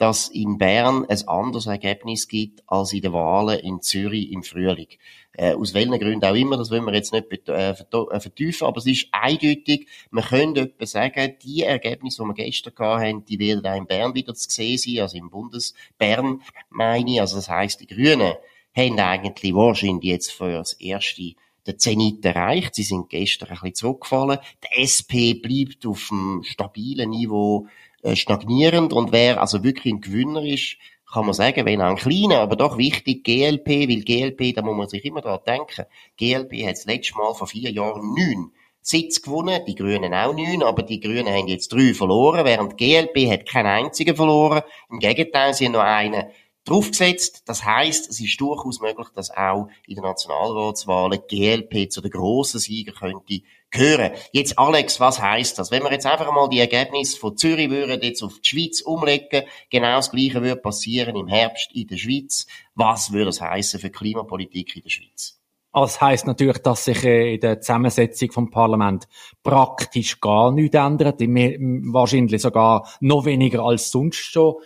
dass 0.00 0.28
in 0.28 0.56
Bern 0.56 1.04
ein 1.10 1.28
anderes 1.28 1.66
Ergebnis 1.66 2.26
gibt 2.26 2.62
als 2.66 2.94
in 2.94 3.02
den 3.02 3.12
Wahlen 3.12 3.58
in 3.58 3.82
Zürich 3.82 4.32
im 4.32 4.42
Frühling. 4.42 4.86
Äh, 5.34 5.52
aus 5.52 5.74
welchen 5.74 5.98
Gründen 5.98 6.24
auch 6.24 6.34
immer, 6.34 6.56
das 6.56 6.70
wollen 6.70 6.86
wir 6.86 6.94
jetzt 6.94 7.12
nicht 7.12 7.26
äh, 7.50 7.72
äh, 7.72 8.20
vertiefen, 8.20 8.66
aber 8.66 8.78
es 8.78 8.86
ist 8.86 9.08
eindeutig, 9.12 9.88
man 10.10 10.24
könnte 10.24 10.62
etwa 10.62 10.86
sagen, 10.86 11.36
die 11.44 11.64
Ergebnisse, 11.64 12.22
die 12.22 12.28
wir 12.28 12.34
gestern 12.34 12.72
hatten, 12.78 13.24
die 13.26 13.38
werden 13.38 13.66
auch 13.66 13.76
in 13.76 13.86
Bern 13.86 14.14
wieder 14.14 14.34
zu 14.34 14.48
sehen 14.48 14.78
sein, 14.78 15.02
also 15.02 15.18
im 15.18 15.28
Bundesbern, 15.28 16.40
meine 16.70 17.10
ich, 17.12 17.20
also 17.20 17.36
das 17.36 17.50
heisst, 17.50 17.80
die 17.80 17.86
Grünen 17.86 18.32
haben 18.74 18.98
eigentlich 18.98 19.54
wahrscheinlich 19.54 20.04
jetzt 20.04 20.32
für 20.32 20.50
das 20.50 20.72
erste 20.72 21.34
den 21.66 21.78
Zenit 21.78 22.24
erreicht. 22.24 22.74
Sie 22.74 22.84
sind 22.84 23.10
gestern 23.10 23.50
ein 23.50 23.54
bisschen 23.56 23.74
zurückgefallen. 23.74 24.38
Die 24.64 24.80
SP 24.80 25.34
bleibt 25.34 25.84
auf 25.84 26.08
einem 26.10 26.42
stabilen 26.42 27.10
Niveau 27.10 27.66
stagnierend 28.14 28.92
und 28.92 29.12
wer 29.12 29.40
also 29.40 29.62
wirklich 29.62 29.92
ein 29.92 30.00
Gewinner 30.00 30.42
ist, 30.42 30.76
kann 31.12 31.24
man 31.24 31.34
sagen, 31.34 31.66
wenn 31.66 31.82
auch 31.82 31.90
ein 31.90 31.96
kleiner, 31.96 32.40
aber 32.40 32.56
doch 32.56 32.78
wichtig, 32.78 33.24
GLP, 33.24 33.88
weil 33.88 34.02
GLP, 34.02 34.54
da 34.54 34.62
muss 34.62 34.76
man 34.76 34.88
sich 34.88 35.04
immer 35.04 35.20
dran 35.20 35.40
denken, 35.46 35.86
GLP 36.16 36.66
hat 36.66 36.76
das 36.76 36.84
letzte 36.84 37.16
Mal 37.16 37.34
vor 37.34 37.48
vier 37.48 37.70
Jahren 37.70 38.14
neun 38.14 38.52
Sitz 38.82 39.20
gewonnen, 39.20 39.62
die 39.66 39.74
Grünen 39.74 40.14
auch 40.14 40.32
neun, 40.32 40.62
aber 40.62 40.82
die 40.82 41.00
Grünen 41.00 41.28
haben 41.28 41.48
jetzt 41.48 41.72
drei 41.72 41.92
verloren, 41.92 42.44
während 42.46 42.78
GLP 42.78 43.30
hat 43.30 43.46
keinen 43.46 43.66
einzigen 43.66 44.16
verloren. 44.16 44.62
Im 44.88 45.00
Gegenteil, 45.00 45.52
sie 45.52 45.66
haben 45.66 45.72
noch 45.72 45.80
einen 45.80 46.30
draufgesetzt. 46.64 47.42
Das 47.46 47.64
heißt, 47.64 48.08
es 48.08 48.20
ist 48.20 48.40
durchaus 48.40 48.80
möglich, 48.80 49.08
dass 49.14 49.30
auch 49.30 49.68
in 49.86 49.96
den 49.96 50.04
Nationalratswahlen 50.04 51.20
GLP 51.28 51.90
zu 51.90 52.00
den 52.00 52.10
grossen 52.10 52.60
Sieger 52.60 52.92
könnte 52.92 53.42
gehören. 53.70 54.12
Jetzt, 54.32 54.58
Alex, 54.58 55.00
was 55.00 55.20
heißt 55.20 55.58
das? 55.58 55.70
Wenn 55.70 55.82
wir 55.82 55.92
jetzt 55.92 56.06
einfach 56.06 56.30
mal 56.32 56.48
die 56.48 56.60
Ergebnisse 56.60 57.18
von 57.18 57.36
Zürich 57.36 57.70
würden 57.70 58.00
jetzt 58.02 58.22
auf 58.22 58.40
die 58.40 58.48
Schweiz 58.48 58.80
umlegen, 58.80 59.42
genau 59.70 59.96
das 59.96 60.10
Gleiche 60.10 60.42
würde 60.42 60.56
passieren 60.56 61.16
im 61.16 61.28
Herbst 61.28 61.70
in 61.74 61.86
der 61.86 61.96
Schweiz. 61.96 62.46
Was 62.74 63.12
würde 63.12 63.26
das 63.26 63.40
heißen 63.40 63.80
für 63.80 63.90
Klimapolitik 63.90 64.76
in 64.76 64.82
der 64.82 64.90
Schweiz? 64.90 65.40
Das 65.72 66.00
heisst 66.00 66.26
natürlich, 66.26 66.58
dass 66.58 66.84
sich 66.84 67.04
äh, 67.04 67.34
in 67.34 67.40
der 67.40 67.60
Zusammensetzung 67.60 68.32
vom 68.32 68.50
Parlament 68.50 69.06
praktisch 69.44 70.20
gar 70.20 70.50
nichts 70.50 70.74
ändert. 70.76 71.20
Wahrscheinlich 71.20 72.42
sogar 72.42 72.88
noch 72.98 73.24
weniger 73.24 73.62
als 73.62 73.90
sonst 73.90 74.16
schon 74.16 74.56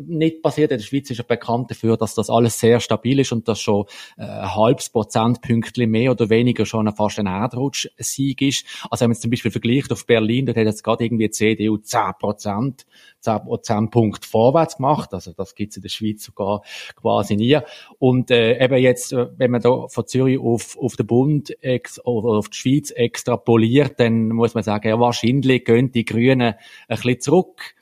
nicht 0.00 0.42
passiert. 0.42 0.70
In 0.70 0.78
der 0.78 0.84
Schweiz 0.84 1.10
ist 1.10 1.18
ja 1.18 1.24
bekannt 1.26 1.70
dafür, 1.70 1.96
dass 1.96 2.14
das 2.14 2.30
alles 2.30 2.58
sehr 2.58 2.80
stabil 2.80 3.20
ist 3.20 3.32
und 3.32 3.46
dass 3.48 3.60
schon 3.60 3.84
äh, 4.16 4.22
ein 4.22 4.54
halbes 4.54 4.88
Prozentpünktchen 4.88 5.90
mehr 5.90 6.12
oder 6.12 6.30
weniger 6.30 6.64
schon 6.64 6.90
fast 6.94 7.18
ein 7.18 7.26
Erdrutsch-Sieg 7.26 8.40
ist. 8.42 8.64
Also 8.90 9.02
wenn 9.02 9.10
man 9.10 9.14
jetzt 9.14 9.22
zum 9.22 9.30
Beispiel 9.30 9.50
vergleicht 9.50 9.92
auf 9.92 10.06
Berlin, 10.06 10.46
dort 10.46 10.56
hat 10.56 10.64
jetzt 10.64 10.82
gerade 10.82 11.04
irgendwie 11.04 11.26
die 11.26 11.30
CDU 11.30 11.76
10 11.76 12.00
Prozent, 12.18 12.86
10 13.20 13.40
Prozentpunkt 13.44 14.24
vorwärts 14.24 14.76
gemacht. 14.76 15.12
Also 15.12 15.32
das 15.32 15.54
gibt's 15.54 15.76
in 15.76 15.82
der 15.82 15.90
Schweiz 15.90 16.24
sogar 16.24 16.62
quasi 16.94 17.36
nie. 17.36 17.58
Und 17.98 18.30
äh, 18.30 18.62
eben 18.62 18.78
jetzt, 18.78 19.12
äh, 19.12 19.26
wenn 19.36 19.50
man 19.50 19.60
da 19.60 19.88
von 19.88 20.06
Zürich 20.06 20.38
auf, 20.38 20.76
auf 20.78 20.96
den 20.96 21.06
Bund 21.06 21.54
ex 21.62 22.02
oder 22.04 22.38
auf 22.38 22.48
die 22.48 22.56
Schweiz 22.56 22.90
extrapoliert, 22.90 24.00
dann 24.00 24.28
muss 24.28 24.54
man 24.54 24.62
sagen, 24.62 24.88
ja, 24.88 24.98
wahrscheinlich 24.98 25.64
gehen 25.64 25.92
die 25.92 26.04
Grünen 26.04 26.54
ein 26.54 26.56
bisschen 26.88 27.20
zurück 27.20 27.74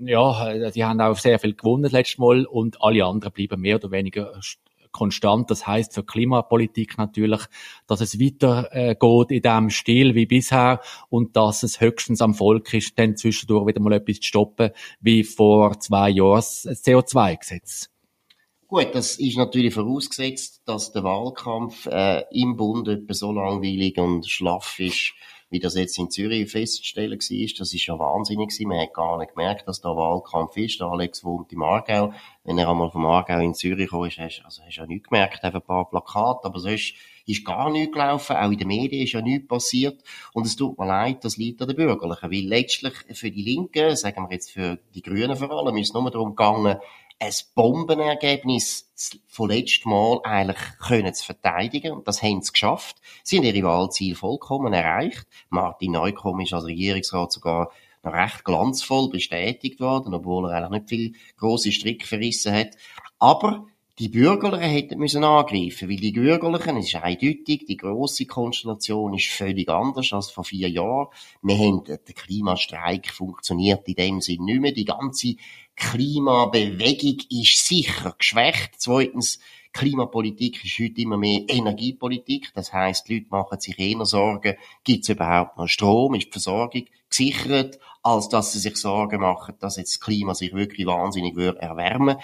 ja, 0.00 0.70
die 0.70 0.84
haben 0.84 1.00
auch 1.00 1.18
sehr 1.18 1.38
viel 1.38 1.54
gewonnen 1.54 1.84
das 1.84 1.92
letzte 1.92 2.20
Mal 2.20 2.46
und 2.46 2.82
alle 2.82 3.04
anderen 3.04 3.32
bleiben 3.32 3.60
mehr 3.60 3.76
oder 3.76 3.90
weniger 3.90 4.40
konstant. 4.92 5.50
Das 5.50 5.66
heißt 5.66 5.94
für 5.94 6.04
Klimapolitik 6.04 6.98
natürlich, 6.98 7.42
dass 7.86 8.00
es 8.00 8.18
weiter 8.20 8.68
äh, 8.72 8.96
in 9.28 9.42
dem 9.42 9.70
Stil 9.70 10.14
wie 10.14 10.26
bisher 10.26 10.80
und 11.08 11.36
dass 11.36 11.62
es 11.62 11.80
höchstens 11.80 12.20
am 12.20 12.34
Volk 12.34 12.72
ist, 12.74 12.98
dann 12.98 13.16
zwischendurch 13.16 13.66
wieder 13.66 13.80
mal 13.80 13.92
etwas 13.92 14.16
zu 14.16 14.26
stoppen, 14.26 14.70
wie 15.00 15.24
vor 15.24 15.78
zwei 15.80 16.10
Jahren 16.10 16.36
das 16.36 16.84
CO2-Gesetz. 16.84 17.90
Gut, 18.66 18.88
das 18.92 19.16
ist 19.16 19.38
natürlich 19.38 19.72
vorausgesetzt, 19.72 20.60
dass 20.66 20.92
der 20.92 21.02
Wahlkampf 21.02 21.86
äh, 21.86 22.24
im 22.32 22.56
Bund 22.56 22.86
etwa 22.86 23.14
so 23.14 23.32
langweilig 23.32 23.96
und 23.96 24.28
schlaff 24.28 24.78
ist, 24.78 25.14
wie 25.50 25.60
das 25.60 25.74
jetzt 25.74 25.98
in 25.98 26.10
Zürich 26.10 26.50
festzustellen 26.50 27.12
war, 27.18 27.48
das 27.58 27.74
ist 27.74 27.86
ja 27.86 27.98
wahnsinnig 27.98 28.50
gewesen. 28.50 28.68
Man 28.68 28.80
hat 28.80 28.92
gar 28.92 29.18
nicht 29.18 29.34
gemerkt, 29.34 29.66
dass 29.66 29.80
da 29.80 29.90
Wahlkampf 29.90 30.56
ist. 30.56 30.82
Alex 30.82 31.24
wohnt 31.24 31.52
im 31.52 31.62
Aargau. 31.62 32.12
Wenn 32.44 32.58
er 32.58 32.68
einmal 32.68 32.90
vom 32.90 33.06
Aargau 33.06 33.38
in 33.38 33.54
Zürich 33.54 33.90
kam, 33.90 34.04
ist, 34.04 34.18
hast, 34.18 34.42
also 34.44 34.62
hast 34.62 34.76
ja 34.76 34.86
nichts 34.86 35.08
gemerkt, 35.08 35.42
einfach 35.44 35.60
ein 35.60 35.66
paar 35.66 35.88
Plakate, 35.88 36.44
aber 36.44 36.58
sonst 36.60 36.94
ist 37.26 37.44
gar 37.44 37.70
nichts 37.70 37.92
gelaufen, 37.92 38.36
auch 38.36 38.50
in 38.50 38.58
den 38.58 38.68
Medien 38.68 39.04
ist 39.04 39.12
ja 39.12 39.20
nichts 39.20 39.48
passiert 39.48 40.02
und 40.32 40.46
es 40.46 40.56
tut 40.56 40.78
mir 40.78 40.86
leid, 40.86 41.24
das 41.24 41.36
liegt 41.36 41.60
an 41.60 41.68
den 41.68 41.76
Bürgerlichen, 41.76 42.30
weil 42.30 42.46
letztlich 42.46 42.94
für 43.12 43.30
die 43.30 43.42
Linken, 43.42 43.96
sagen 43.96 44.24
wir 44.24 44.32
jetzt 44.32 44.50
für 44.50 44.78
die 44.94 45.02
Grünen 45.02 45.36
vor 45.36 45.50
allem, 45.50 45.76
ist 45.76 45.88
es 45.88 45.94
nur 45.94 46.10
darum 46.10 46.30
gegangen, 46.30 46.78
ein 47.20 47.32
Bombenergebnis 47.54 48.90
von 49.26 49.50
letztem 49.50 49.90
Mal 49.90 50.20
eigentlich 50.22 50.78
können 50.78 51.12
zu 51.14 51.24
verteidigen. 51.24 51.92
Und 51.92 52.06
das 52.08 52.22
haben 52.22 52.42
sie 52.42 52.52
geschafft. 52.52 52.96
Sie 53.22 53.38
haben 53.38 53.44
ihre 53.44 53.66
Wahlziele 53.66 54.14
vollkommen 54.14 54.72
erreicht. 54.72 55.26
Martin 55.48 55.92
Neukomm 55.92 56.40
ist 56.40 56.52
als 56.52 56.64
Regierungsrat 56.64 57.32
sogar 57.32 57.70
noch 58.02 58.12
recht 58.12 58.44
glanzvoll 58.44 59.08
bestätigt 59.10 59.80
worden, 59.80 60.14
obwohl 60.14 60.50
er 60.50 60.58
eigentlich 60.58 60.82
nicht 60.82 60.88
viel 60.88 61.12
grosse 61.36 61.72
Strick 61.72 62.06
verrissen 62.06 62.54
hat. 62.54 62.76
Aber 63.18 63.66
die 63.98 64.08
Bürgerlichen 64.08 64.70
hätten 64.70 64.98
müssen 64.98 65.24
angreifen, 65.24 65.88
weil 65.88 65.96
die 65.96 66.12
Bürgerlichen, 66.12 66.76
es 66.76 66.86
ist 66.86 66.94
eindeutig, 66.96 67.64
die 67.66 67.76
grosse 67.76 68.26
Konstellation 68.26 69.14
ist 69.14 69.26
völlig 69.26 69.68
anders 69.68 70.12
als 70.12 70.30
vor 70.30 70.44
vier 70.44 70.68
Jahren. 70.68 71.08
Wir 71.42 71.58
haben, 71.58 71.82
der 71.84 71.98
Klimastreik 71.98 73.10
funktioniert 73.10 73.88
in 73.88 73.94
dem 73.94 74.20
Sinn 74.20 74.44
nicht 74.44 74.60
mehr. 74.60 74.72
Die 74.72 74.84
ganze 74.84 75.34
Klimabewegung 75.74 77.18
ist 77.30 77.66
sicher 77.66 78.14
geschwächt. 78.16 78.74
Zweitens, 78.78 79.40
Klimapolitik 79.72 80.64
ist 80.64 80.78
heute 80.78 81.00
immer 81.00 81.16
mehr 81.16 81.42
Energiepolitik. 81.48 82.52
Das 82.54 82.72
heißt, 82.72 83.08
die 83.08 83.14
Leute 83.14 83.26
machen 83.30 83.60
sich 83.60 83.78
eher 83.78 84.04
Sorgen, 84.04 84.54
gibt 84.84 85.04
es 85.04 85.08
überhaupt 85.08 85.58
noch 85.58 85.68
Strom, 85.68 86.14
ist 86.14 86.26
die 86.26 86.32
Versorgung 86.32 86.84
gesichert, 87.10 87.78
als 88.02 88.28
dass 88.28 88.52
sie 88.52 88.60
sich 88.60 88.76
Sorgen 88.76 89.20
machen, 89.20 89.54
dass 89.58 89.76
jetzt 89.76 89.94
das 89.96 90.00
Klima 90.00 90.34
sich 90.34 90.52
wirklich 90.52 90.86
wahnsinnig 90.86 91.36
erwärmen 91.36 92.16
würde. 92.16 92.22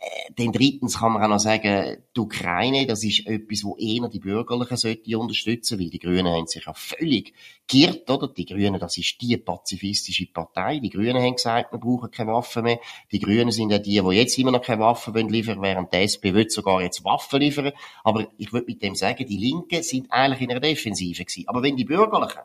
Äh, 0.00 0.32
dann 0.34 0.52
drittens 0.52 0.98
kann 0.98 1.12
man 1.12 1.22
auch 1.22 1.28
noch 1.28 1.38
sagen, 1.38 1.98
die 2.16 2.20
Ukraine, 2.20 2.86
das 2.86 3.04
ist 3.04 3.26
etwas, 3.26 3.64
wo 3.64 3.76
eher 3.76 4.08
die 4.08 4.18
Bürgerlichen 4.18 4.78
sollte 4.78 5.18
unterstützen, 5.18 5.78
weil 5.78 5.90
die 5.90 5.98
Grünen 5.98 6.32
haben 6.32 6.46
sich 6.46 6.64
ja 6.64 6.72
völlig 6.72 7.34
geirrt, 7.68 8.08
oder? 8.08 8.28
Die 8.28 8.46
Grünen, 8.46 8.80
das 8.80 8.96
ist 8.96 9.20
die 9.20 9.36
pazifistische 9.36 10.26
Partei. 10.26 10.78
Die 10.78 10.88
Grünen 10.88 11.22
haben 11.22 11.34
gesagt, 11.34 11.72
wir 11.72 11.78
brauchen 11.78 12.10
keine 12.10 12.32
Waffen 12.32 12.62
mehr. 12.62 12.80
Die 13.12 13.18
Grünen 13.18 13.52
sind 13.52 13.70
ja 13.70 13.78
die, 13.78 14.00
die 14.00 14.16
jetzt 14.16 14.38
immer 14.38 14.52
noch 14.52 14.62
keine 14.62 14.80
Waffen 14.80 15.14
liefern 15.28 15.58
wollen, 15.58 15.64
während 15.64 15.92
die 15.92 15.98
SP 16.00 16.32
will 16.32 16.48
sogar 16.48 16.80
jetzt 16.80 17.04
Waffen 17.04 17.40
liefern. 17.40 17.72
Aber 18.02 18.26
ich 18.38 18.54
würde 18.54 18.66
mit 18.66 18.82
dem 18.82 18.94
sagen, 18.94 19.26
die 19.26 19.36
Linken 19.36 19.82
sind 19.82 20.10
eigentlich 20.10 20.40
in 20.40 20.50
einer 20.50 20.60
Defensive 20.60 21.24
gewesen. 21.24 21.44
Aber 21.46 21.62
wenn 21.62 21.76
die 21.76 21.84
Bürgerlichen 21.84 22.40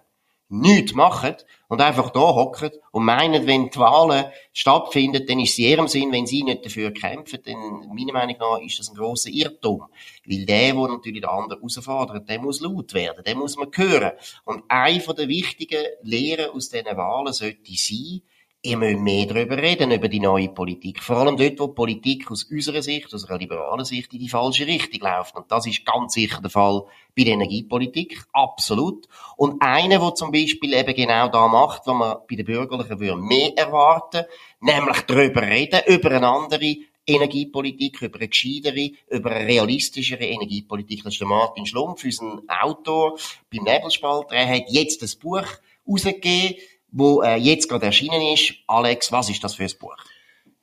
nichts 0.50 0.94
machen 0.94 1.36
und 1.68 1.82
einfach 1.82 2.12
da 2.12 2.20
hocken 2.20 2.72
und 2.92 3.06
meinen, 3.06 3.48
wenn 3.48 3.70
die 3.70 3.80
Wahlen 3.80 4.26
stattfinden, 4.54 5.26
dann 5.26 5.40
ist 5.40 5.54
es 5.54 5.58
in 5.60 5.66
ihrem 5.66 5.88
Sinn, 5.88 6.12
wenn 6.12 6.28
sie 6.28 6.44
nicht 6.44 6.66
dafür 6.66 6.92
kämpfen, 6.92 7.40
dann, 7.44 7.88
meiner 7.94 8.14
Meinung 8.14 8.38
nach, 8.40 8.60
ist 8.60 8.80
das 8.80 8.90
ein 8.90 8.96
grosser 8.96 9.30
Irrtum. 9.30 9.86
Weil 10.26 10.46
der, 10.46 10.74
der 10.74 10.88
natürlich 10.88 11.22
den 11.22 11.30
anderen 11.30 11.60
herausfordert, 11.60 12.30
der 12.30 12.40
muss 12.40 12.62
laut 12.62 12.94
werden, 12.94 13.24
der 13.24 13.36
muss 13.36 13.58
man 13.58 13.70
hören. 13.74 14.12
Und 14.44 14.64
eine 14.68 15.00
der 15.00 15.28
wichtigen 15.28 15.84
Lehren 16.04 16.52
aus 16.52 16.70
diesen 16.70 16.98
Wahlen 16.98 17.34
sollte 17.34 17.74
sein, 17.76 18.22
ihr 18.66 18.78
müsst 18.78 19.00
mehr 19.00 19.26
darüber 19.28 19.58
reden, 19.58 19.92
über 19.92 20.08
die 20.08 20.20
neue 20.20 20.50
Politik. 20.50 21.02
Vor 21.02 21.18
allem 21.18 21.38
dort, 21.38 21.60
wo 21.60 21.68
die 21.68 21.74
Politik 21.74 22.32
aus 22.32 22.44
unserer 22.44 22.82
Sicht, 22.82 23.14
aus 23.14 23.30
einer 23.30 23.38
liberalen 23.38 23.86
Sicht, 23.86 24.14
in 24.14 24.20
die 24.20 24.30
falsche 24.30 24.66
Richtung 24.66 25.02
läuft. 25.02 25.36
Und 25.36 25.52
das 25.52 25.68
ist 25.68 25.86
ganz 25.86 26.14
sicher 26.14 26.42
der 26.42 26.50
Fall 26.50 26.84
bei 27.16 27.24
der 27.24 27.34
Energiepolitik. 27.34 28.24
Absolut. 28.34 29.08
Und 29.38 29.62
einer, 29.62 30.00
der 30.00 30.16
zum 30.16 30.32
Beispiel 30.32 30.74
eben 30.74 30.96
genau 30.96 31.28
da 31.28 31.48
macht, 31.48 31.84
was 31.86 31.96
man 31.96 32.18
bei 32.28 32.36
den 32.36 32.46
Bürgerlichen 32.46 33.00
würde 33.00 33.22
mehr 33.22 33.52
erwarten, 33.56 34.26
nämlich 34.60 35.02
darüber 35.02 35.44
reden, 35.44 35.82
über 35.88 36.12
eine 36.12 36.28
andere 36.28 36.76
Energiepolitik, 37.08 38.02
über 38.02 38.18
eine 38.18 38.28
gescheitere, 38.28 38.92
über 39.10 39.32
eine 39.32 39.48
realistischere 39.48 40.26
Energiepolitik. 40.26 41.04
Das 41.04 41.14
ist 41.14 41.20
der 41.20 41.28
Martin 41.28 41.66
Schlumpf, 41.66 42.04
unser 42.04 42.42
Autor 42.48 43.18
beim 43.54 43.64
Nebelspalter. 43.64 44.36
Er 44.36 44.48
hat 44.48 44.66
jetzt 44.70 45.04
das 45.04 45.16
Buch 45.16 45.46
rausgegeben, 45.88 46.58
wo 46.96 47.22
äh, 47.22 47.36
jetzt 47.36 47.68
gerade 47.68 47.86
erschienen 47.86 48.22
ist. 48.34 48.54
Alex, 48.68 49.12
was 49.12 49.30
ist 49.30 49.44
das 49.44 49.56
für 49.56 49.64
ein 49.64 49.72
Buch? 49.80 49.96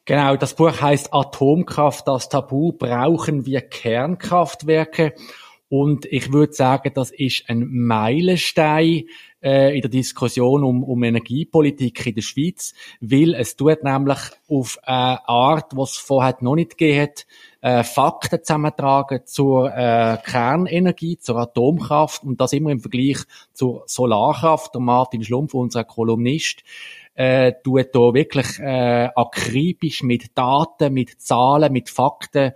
Genau, 0.07 0.35
das 0.37 0.55
Buch 0.55 0.81
heißt 0.81 1.12
Atomkraft, 1.12 2.09
das 2.09 2.29
Tabu, 2.29 2.73
brauchen 2.73 3.47
wir 3.47 3.61
Kernkraftwerke. 3.61 5.15
Und 5.69 6.07
ich 6.07 6.33
würde 6.33 6.55
sagen, 6.55 6.91
das 6.95 7.11
ist 7.11 7.45
ein 7.49 7.69
Meilenstein 7.71 9.05
äh, 9.42 9.75
in 9.75 9.80
der 9.82 9.90
Diskussion 9.90 10.64
um, 10.64 10.84
um 10.84 11.02
Energiepolitik 11.02 12.06
in 12.06 12.14
der 12.14 12.22
Schweiz, 12.22 12.75
weil 13.00 13.34
es 13.34 13.56
tut 13.56 13.82
nämlich 13.82 14.18
auf 14.49 14.78
eine 14.82 15.28
Art, 15.28 15.76
was 15.76 15.92
es 15.92 15.99
vorher 15.99 16.37
noch 16.40 16.54
nicht 16.54 16.78
gegeben 16.78 17.02
hat, 17.02 17.26
äh, 17.61 17.84
Fakten 17.84 18.42
zusammentragen 18.42 19.20
zur 19.25 19.70
äh, 19.70 20.18
Kernenergie, 20.25 21.18
zur 21.18 21.37
Atomkraft 21.37 22.25
und 22.25 22.40
das 22.40 22.52
immer 22.52 22.70
im 22.70 22.80
Vergleich 22.80 23.18
zur 23.52 23.84
Solarkraft. 23.87 24.75
Der 24.75 24.80
Martin 24.80 25.22
Schlumpf, 25.22 25.54
unser 25.54 25.84
Kolumnist, 25.84 26.62
äh, 27.14 27.52
tut 27.62 27.94
da 27.94 28.14
wirklich 28.14 28.58
äh, 28.58 29.08
akribisch 29.14 30.02
mit 30.02 30.37
Daten, 30.37 30.92
mit 30.92 31.20
Zahlen, 31.20 31.72
mit 31.72 31.90
Fakten 31.90 32.52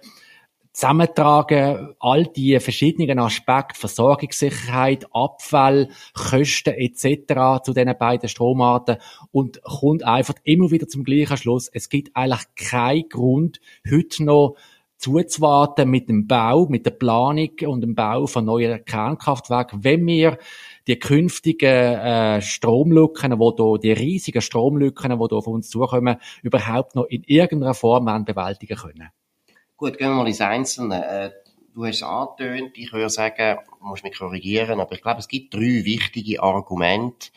zusammentragen, 0.76 1.94
all 2.00 2.26
die 2.26 2.60
verschiedenen 2.60 3.18
Aspekte, 3.18 3.80
Versorgungssicherheit, 3.80 5.06
Abfall, 5.10 5.88
Kosten 6.12 6.74
etc. 6.74 7.64
zu 7.64 7.72
diesen 7.72 7.96
beiden 7.98 8.28
Stromarten 8.28 8.98
und 9.32 9.62
kommt 9.62 10.04
einfach 10.04 10.34
immer 10.44 10.70
wieder 10.70 10.86
zum 10.86 11.02
gleichen 11.02 11.38
Schluss. 11.38 11.70
Es 11.72 11.88
gibt 11.88 12.14
eigentlich 12.14 12.44
keinen 12.56 13.08
Grund, 13.08 13.58
heute 13.90 14.22
noch 14.22 14.56
zuzuwarten 14.98 15.88
mit 15.88 16.10
dem 16.10 16.26
Bau, 16.26 16.66
mit 16.68 16.84
der 16.84 16.90
Planung 16.90 17.52
und 17.64 17.80
dem 17.80 17.94
Bau 17.94 18.26
von 18.26 18.44
neuen 18.44 18.84
Kernkraftwerken, 18.84 19.82
wenn 19.82 20.06
wir 20.06 20.36
die 20.86 20.98
künftigen 20.98 21.64
äh, 21.64 22.42
Stromlücken, 22.42 23.38
wo 23.38 23.50
da, 23.50 23.78
die 23.78 23.92
riesigen 23.92 24.42
Stromlücken, 24.42 25.18
die 25.18 25.34
auf 25.34 25.46
uns 25.46 25.70
zukommen, 25.70 26.16
überhaupt 26.42 26.96
noch 26.96 27.06
in 27.06 27.22
irgendeiner 27.24 27.74
Form 27.74 28.04
bewältigen 28.26 28.76
können. 28.76 29.08
Gut, 29.78 29.98
gehen 29.98 30.08
wir 30.08 30.14
mal 30.14 30.26
ins 30.26 30.40
Einzelne. 30.40 31.06
Äh, 31.06 31.30
du 31.74 31.84
hast 31.84 31.96
es 31.96 32.02
angetönt, 32.02 32.78
ich 32.78 32.94
würde 32.94 33.10
sagen, 33.10 33.58
du 33.78 33.86
musst 33.86 34.04
mich 34.04 34.16
korrigieren, 34.16 34.80
aber 34.80 34.94
ich 34.94 35.02
glaube, 35.02 35.20
es 35.20 35.28
gibt 35.28 35.52
drei 35.52 35.84
wichtige 35.84 36.42
Argumente, 36.42 37.28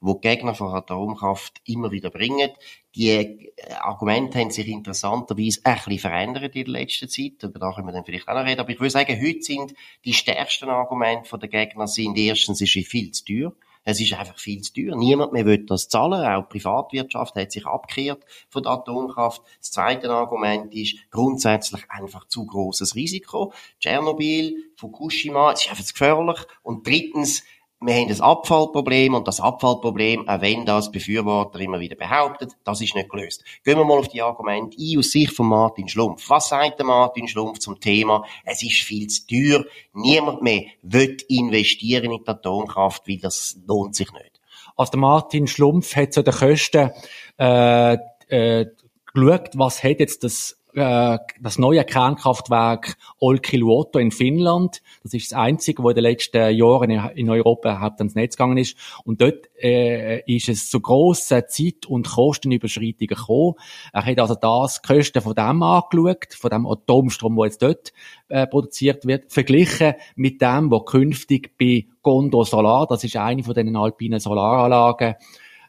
wo 0.00 0.14
die 0.14 0.28
Gegner 0.28 0.56
von 0.56 0.74
Atomkraft 0.74 1.60
immer 1.66 1.92
wieder 1.92 2.10
bringen. 2.10 2.50
Die 2.96 3.10
äh, 3.10 3.72
Argumente 3.78 4.40
haben 4.40 4.50
sich 4.50 4.66
interessanterweise 4.66 5.60
ein 5.62 5.74
bisschen 5.74 5.98
verändert 6.00 6.56
in 6.56 6.64
der 6.64 6.72
letzten 6.72 7.08
Zeit. 7.08 7.40
Über 7.44 7.60
da 7.60 7.70
können 7.72 7.86
wir 7.86 7.92
dann 7.92 8.04
vielleicht 8.04 8.26
auch 8.26 8.34
noch 8.34 8.44
reden. 8.44 8.60
Aber 8.60 8.70
ich 8.70 8.80
würde 8.80 8.90
sagen, 8.90 9.16
heute 9.24 9.42
sind 9.42 9.74
die 10.04 10.14
stärksten 10.14 10.70
Argumente 10.70 11.38
der 11.38 11.48
Gegner 11.48 11.86
sind 11.86 12.18
erstens, 12.18 12.60
es 12.60 12.74
ist 12.74 12.88
viel 12.88 13.12
zu 13.12 13.24
teuer. 13.24 13.52
Es 13.84 14.00
ist 14.00 14.14
einfach 14.14 14.38
viel 14.38 14.62
zu 14.62 14.72
teuer. 14.72 14.96
Niemand 14.96 15.32
mehr 15.32 15.44
will 15.44 15.58
das 15.58 15.88
zahlen. 15.88 16.24
Auch 16.24 16.48
die 16.48 16.58
Privatwirtschaft 16.58 17.34
hat 17.36 17.52
sich 17.52 17.66
abgekehrt 17.66 18.24
von 18.48 18.62
der 18.62 18.72
Atomkraft. 18.72 19.42
Das 19.60 19.72
zweite 19.72 20.10
Argument 20.10 20.74
ist 20.74 20.96
grundsätzlich 21.10 21.82
einfach 21.90 22.26
zu 22.28 22.46
großes 22.46 22.94
Risiko. 22.94 23.52
Tschernobyl, 23.80 24.70
Fukushima, 24.76 25.52
es 25.52 25.62
ist 25.62 25.70
einfach 25.70 25.84
zu 25.84 25.92
gefährlich. 25.92 26.38
Und 26.62 26.86
drittens, 26.86 27.42
wir 27.86 27.94
haben 27.94 28.10
ein 28.10 28.20
Abfallproblem 28.20 29.14
und 29.14 29.28
das 29.28 29.40
Abfallproblem, 29.40 30.28
auch 30.28 30.40
wenn 30.40 30.64
das 30.64 30.90
Befürworter 30.90 31.60
immer 31.60 31.80
wieder 31.80 31.96
behaupten, 31.96 32.52
das 32.64 32.80
ist 32.80 32.94
nicht 32.94 33.10
gelöst. 33.10 33.44
Gehen 33.62 33.76
wir 33.76 33.84
mal 33.84 33.98
auf 33.98 34.08
die 34.08 34.22
Argumente 34.22 34.76
ein 34.78 34.98
aus 34.98 35.10
Sicht 35.10 35.34
von 35.34 35.46
Martin 35.46 35.88
Schlumpf. 35.88 36.28
Was 36.30 36.48
sagt 36.48 36.78
der 36.78 36.86
Martin 36.86 37.28
Schlumpf 37.28 37.58
zum 37.58 37.78
Thema, 37.80 38.24
es 38.44 38.62
ist 38.62 38.78
viel 38.78 39.06
zu 39.08 39.26
teuer, 39.26 39.64
niemand 39.92 40.42
mehr 40.42 40.62
will 40.82 41.16
investieren 41.28 42.12
in 42.12 42.24
die 42.24 42.28
Atomkraft, 42.28 43.06
weil 43.06 43.18
das 43.18 43.58
lohnt 43.66 43.94
sich 43.94 44.10
nicht. 44.12 44.40
Also 44.76 44.92
der 44.92 45.00
Martin 45.00 45.46
Schlumpf 45.46 45.94
hat 45.94 46.12
zu 46.12 46.22
den 46.22 46.34
Kosten 46.34 46.90
äh, 47.38 47.98
äh, 48.28 48.66
geschaut, 49.12 49.50
was 49.54 49.84
hat 49.84 50.00
jetzt 50.00 50.24
das 50.24 50.58
äh, 50.74 51.18
das 51.40 51.58
neue 51.58 51.84
Kernkraftwerk 51.84 52.96
Olkiluoto 53.20 53.98
in 53.98 54.10
Finnland. 54.10 54.82
Das 55.02 55.14
ist 55.14 55.32
das 55.32 55.38
einzige, 55.38 55.82
wo 55.82 55.90
in 55.90 55.94
den 55.94 56.02
letzten 56.02 56.54
Jahren 56.54 56.90
in 56.90 57.30
Europa 57.30 57.72
überhaupt 57.72 58.00
ans 58.00 58.14
Netz 58.14 58.36
gegangen 58.36 58.58
ist. 58.58 58.76
Und 59.04 59.20
dort 59.20 59.48
äh, 59.62 60.20
ist 60.26 60.48
es 60.48 60.68
zu 60.68 60.80
grossen 60.80 61.42
Zeit- 61.48 61.86
und 61.86 62.08
Kostenüberschreitungen 62.08 63.08
gekommen. 63.08 63.54
Er 63.92 64.04
hat 64.04 64.18
also 64.18 64.34
das 64.34 64.82
Kosten 64.82 65.22
von 65.22 65.34
dem 65.34 65.62
angeschaut, 65.62 66.34
von 66.34 66.50
dem 66.50 66.66
Atomstrom, 66.66 67.36
der 67.36 67.44
jetzt 67.46 67.62
dort 67.62 67.92
äh, 68.28 68.46
produziert 68.46 69.06
wird, 69.06 69.32
verglichen 69.32 69.94
mit 70.16 70.40
dem, 70.40 70.70
was 70.70 70.84
künftig 70.86 71.56
bei 71.58 71.86
Gondo 72.02 72.44
Solar, 72.44 72.86
das 72.86 73.04
ist 73.04 73.16
eine 73.16 73.42
von 73.42 73.54
den 73.54 73.74
alpinen 73.76 74.20
Solaranlagen, 74.20 75.14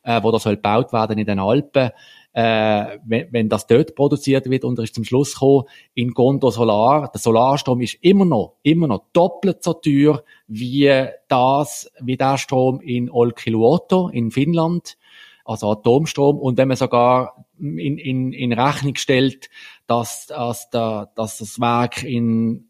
äh, 0.03 0.21
wo 0.21 0.31
das 0.31 0.43
soll 0.43 0.55
gebaut 0.55 0.93
werden 0.93 1.17
in 1.17 1.25
den 1.25 1.39
Alpen, 1.39 1.91
äh, 2.35 2.99
wenn, 3.05 3.31
wenn 3.31 3.49
das 3.49 3.65
dort 3.65 3.95
produziert 3.95 4.49
wird 4.49 4.65
und 4.65 4.77
er 4.77 4.83
ist 4.83 4.93
zum 4.93 5.05
Schluss 5.05 5.35
gekommen, 5.35 5.63
in 5.93 6.11
Gondo 6.11 6.51
Solar, 6.51 7.09
der 7.09 7.21
Solarstrom 7.21 7.79
ist 7.79 7.97
immer 8.01 8.25
noch, 8.25 8.57
immer 8.61 8.87
noch 8.87 9.05
doppelt 9.13 9.63
so 9.63 9.71
teuer 9.71 10.21
wie 10.45 11.07
das, 11.29 11.89
wie 12.01 12.17
der 12.17 12.37
Strom 12.37 12.81
in 12.81 13.09
Olkiluoto 13.09 14.09
in 14.09 14.31
Finnland, 14.31 14.97
also 15.45 15.71
Atomstrom. 15.71 16.37
Und 16.37 16.57
wenn 16.57 16.67
man 16.67 16.75
sogar 16.75 17.45
in, 17.57 17.97
in, 17.97 18.33
in 18.33 18.51
Rechnung 18.51 18.95
stellt, 18.95 19.49
dass, 19.87 20.27
dass, 20.27 20.69
der, 20.71 21.11
dass 21.15 21.37
das 21.37 21.57
Werk 21.61 22.03
in 22.03 22.67